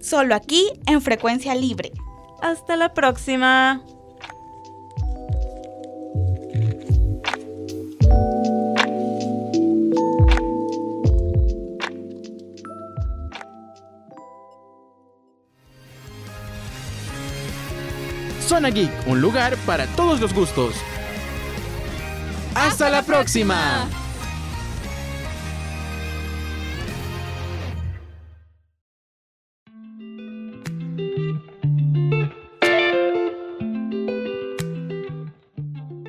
solo 0.00 0.34
aquí 0.34 0.72
en 0.86 1.02
frecuencia 1.02 1.54
libre. 1.54 1.92
Hasta 2.42 2.74
la 2.74 2.94
próxima. 2.94 3.84
Zona 18.56 18.70
un 19.06 19.20
lugar 19.20 19.54
para 19.66 19.86
todos 19.86 20.18
los 20.18 20.32
gustos. 20.32 20.76
¡Hasta, 22.54 22.88
la 22.88 23.02
próxima! 23.02 23.86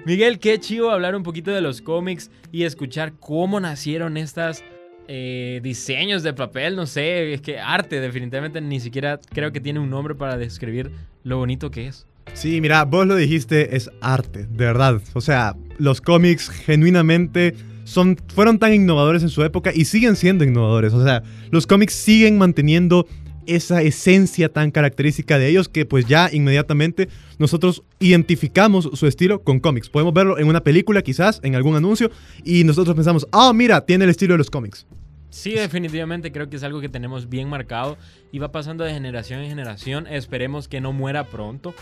Miguel, 0.06 0.40
qué 0.40 0.58
chivo 0.62 0.92
hablar 0.92 1.18
un 1.18 1.24
poquito 1.24 1.52
de 1.52 1.60
los 1.60 1.82
cómics 1.82 2.32
y 2.54 2.64
escuchar 2.64 3.12
cómo 3.20 3.60
nacieron 3.60 4.16
estas 4.16 4.64
eh, 5.10 5.60
diseños 5.62 6.24
de 6.24 6.34
papel, 6.34 6.78
no 6.78 6.86
sé, 6.86 7.34
es 7.34 7.42
que 7.42 7.60
arte 7.60 8.00
definitivamente 8.00 8.62
ni 8.62 8.80
siquiera 8.80 9.20
creo 9.34 9.52
que 9.52 9.60
tiene 9.60 9.82
un 9.82 9.90
nombre 9.90 10.16
para 10.16 10.38
describir 10.38 10.94
lo 11.26 11.40
bonito 11.40 11.70
que 11.72 11.88
es. 11.88 12.08
Sí, 12.34 12.62
mira, 12.62 12.86
vos 12.86 13.08
lo 13.08 13.16
dijiste, 13.16 13.76
es 13.76 13.90
arte, 14.02 14.46
de 14.46 14.66
verdad. 14.66 15.02
O 15.14 15.22
sea, 15.22 15.56
los 15.78 16.02
cómics 16.02 16.50
genuinamente 16.50 17.56
son, 17.84 18.18
fueron 18.34 18.60
tan 18.60 18.74
innovadores 18.74 19.24
en 19.24 19.30
su 19.30 19.44
época 19.44 19.72
y 19.74 19.86
siguen 19.86 20.16
siendo 20.16 20.44
innovadores. 20.44 20.94
O 20.94 21.04
sea, 21.04 21.24
los 21.52 21.66
cómics 21.66 21.94
siguen 21.94 22.38
manteniendo 22.38 23.08
esa 23.48 23.82
esencia 23.82 24.50
tan 24.50 24.72
característica 24.72 25.40
de 25.40 25.48
ellos 25.48 25.70
que 25.70 25.86
pues 25.86 26.06
ya 26.06 26.30
inmediatamente 26.32 27.08
nosotros 27.40 27.84
identificamos 28.00 28.90
su 28.94 29.08
estilo 29.08 29.42
con 29.42 29.60
cómics. 29.60 29.90
Podemos 29.90 30.14
verlo 30.14 30.38
en 30.38 30.48
una 30.48 30.62
película 30.62 31.02
quizás, 31.02 31.40
en 31.44 31.56
algún 31.56 31.76
anuncio, 31.76 32.12
y 32.44 32.64
nosotros 32.66 32.96
pensamos, 32.96 33.28
ah, 33.32 33.52
mira, 33.54 33.86
tiene 33.86 34.04
el 34.04 34.12
estilo 34.12 34.34
de 34.34 34.40
los 34.40 34.50
cómics. 34.50 34.86
Sí, 35.30 35.52
definitivamente 35.52 36.32
creo 36.32 36.50
que 36.50 36.56
es 36.56 36.64
algo 36.64 36.82
que 36.82 36.90
tenemos 36.90 37.30
bien 37.30 37.50
marcado 37.50 37.98
y 38.32 38.40
va 38.40 38.52
pasando 38.52 38.84
de 38.84 38.94
generación 38.94 39.42
en 39.42 39.50
generación. 39.50 40.08
Esperemos 40.08 40.68
que 40.68 40.82
no 40.82 40.94
muera 40.94 41.26
pronto. 41.26 41.74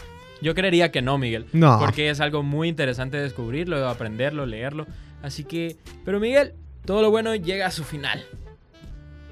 Yo 0.42 0.54
creería 0.54 0.92
que 0.92 1.02
no, 1.02 1.18
Miguel. 1.18 1.46
No. 1.54 1.80
Porque 1.80 2.10
es 2.10 2.20
algo 2.20 2.44
muy 2.44 2.68
interesante 2.68 3.18
descubrirlo, 3.18 3.88
aprenderlo, 3.88 4.46
leerlo. 4.46 4.86
Así 5.22 5.44
que, 5.44 5.78
pero 6.04 6.20
Miguel, 6.20 6.54
todo 6.86 7.02
lo 7.02 7.10
bueno 7.10 7.36
llega 7.36 7.68
a 7.68 7.72
su 7.72 7.84
final. 7.84 8.24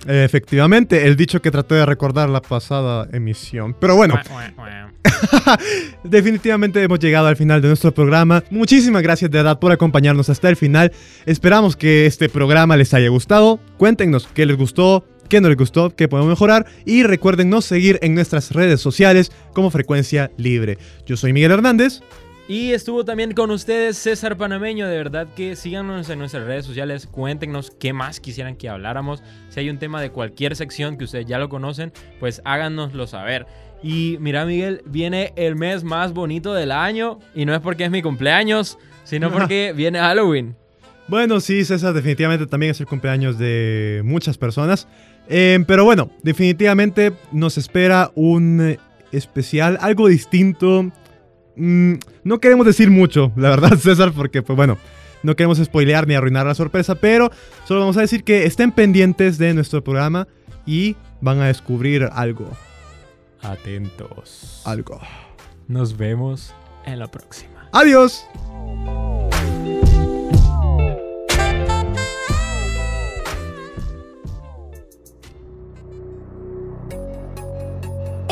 Efectivamente, 0.08 1.08
el 1.08 1.16
dicho 1.16 1.42
que 1.42 1.52
traté 1.52 1.76
de 1.76 1.86
recordar 1.86 2.30
la 2.30 2.42
pasada 2.42 3.08
emisión. 3.14 3.74
Pero 3.80 3.96
bueno, 3.96 4.20
definitivamente 6.04 6.84
hemos 6.84 7.00
llegado 7.00 7.28
al 7.28 7.38
final 7.38 7.62
de 7.62 7.70
nuestro 7.70 7.94
programa. 7.94 8.44
Muchísimas 8.50 9.02
gracias 9.02 9.32
de 9.32 9.38
verdad 9.38 9.60
por 9.60 9.72
acompañarnos 9.72 10.30
hasta 10.30 10.50
el 10.50 10.56
final. 10.56 10.92
Esperamos 11.26 11.76
que 11.76 12.06
este 12.06 12.28
programa 12.28 12.76
les 12.76 12.94
haya 12.94 13.08
gustado. 13.10 13.60
Cuéntenos 13.78 14.28
qué 14.34 14.46
les 14.46 14.58
gustó, 14.58 15.06
qué 15.34 15.42
no 15.42 15.50
les 15.50 15.58
gustó, 15.58 15.90
qué 15.96 16.08
podemos 16.08 16.30
mejorar. 16.30 16.68
Y 16.86 17.02
recuérdennos 17.02 17.66
seguir 17.66 17.98
en 18.04 18.14
nuestras 18.14 18.52
redes 18.52 18.80
sociales 18.82 19.32
como 19.54 19.72
Frecuencia 19.72 20.30
Libre. 20.38 20.78
Yo 21.08 21.18
soy 21.18 21.34
Miguel 21.34 21.50
Hernández. 21.50 22.02
Y 22.48 22.74
estuvo 22.74 23.04
también 23.04 23.32
con 23.32 23.50
ustedes 23.50 23.98
César 23.98 24.38
Panameño. 24.38 24.88
De 24.88 24.96
verdad 24.96 25.28
que 25.36 25.56
síganos 25.56 26.08
en 26.12 26.20
nuestras 26.20 26.46
redes 26.46 26.68
sociales. 26.68 27.08
Cuéntenos 27.08 27.72
qué 27.80 27.94
más 27.94 28.20
quisieran 28.20 28.56
que 28.56 28.70
habláramos. 28.70 29.24
Si 29.50 29.60
hay 29.60 29.72
un 29.72 29.80
tema 29.80 30.04
de 30.04 30.12
cualquier 30.12 30.56
sección 30.56 31.00
que 31.00 31.06
ustedes 31.06 31.26
ya 31.26 31.40
lo 31.40 31.50
conocen, 31.50 31.92
pues 32.20 32.40
háganoslo 32.46 33.08
saber. 33.08 33.48
Y 33.82 34.18
mira, 34.20 34.46
Miguel, 34.46 34.84
viene 34.86 35.34
el 35.36 35.56
mes 35.56 35.84
más 35.84 36.14
bonito 36.14 36.54
del 36.54 36.72
año. 36.72 37.18
Y 37.34 37.46
no 37.46 37.56
es 37.56 37.60
porque 37.62 37.86
es 37.86 37.90
mi 37.90 38.04
cumpleaños, 38.04 38.78
sino 39.04 39.32
porque 39.32 39.74
viene 39.76 39.98
Halloween. 39.98 40.56
Bueno, 41.08 41.42
sí, 41.42 41.66
César, 41.66 41.94
definitivamente 41.94 42.48
también 42.48 42.72
es 42.72 42.80
el 42.80 42.86
cumpleaños 42.86 43.38
de 43.38 44.02
muchas 44.06 44.38
personas. 44.38 44.88
Eh, 45.30 45.64
pero 45.68 45.86
bueno, 45.86 46.10
definitivamente 46.22 47.14
nos 47.32 47.58
espera 47.58 48.12
un 48.16 48.62
eh, 48.62 48.80
especial, 49.12 49.78
algo 49.82 50.08
distinto. 50.08 50.92
Mm, 51.56 51.94
no 52.24 52.40
queremos 52.40 52.66
decir 52.66 52.90
mucho, 52.90 53.32
la 53.36 53.50
verdad, 53.50 53.78
César, 53.80 54.12
porque 54.14 54.42
pues 54.42 54.58
bueno, 54.58 54.78
no 55.24 55.36
queremos 55.36 55.58
spoilear 55.58 56.08
ni 56.08 56.16
arruinar 56.16 56.46
la 56.46 56.56
sorpresa, 56.56 56.96
pero 56.96 57.32
solo 57.66 57.80
vamos 57.80 57.98
a 57.98 58.02
decir 58.02 58.24
que 58.24 58.46
estén 58.46 58.72
pendientes 58.72 59.38
de 59.38 59.54
nuestro 59.54 59.84
programa 59.84 60.28
y 60.66 60.96
van 61.22 61.40
a 61.40 61.48
descubrir 61.48 62.10
algo. 62.12 62.50
Atentos. 63.42 64.62
Algo. 64.66 65.00
Nos 65.68 65.98
vemos 65.98 66.54
en 66.86 67.00
la 67.00 67.10
próxima. 67.10 67.70
Adiós. 67.72 68.26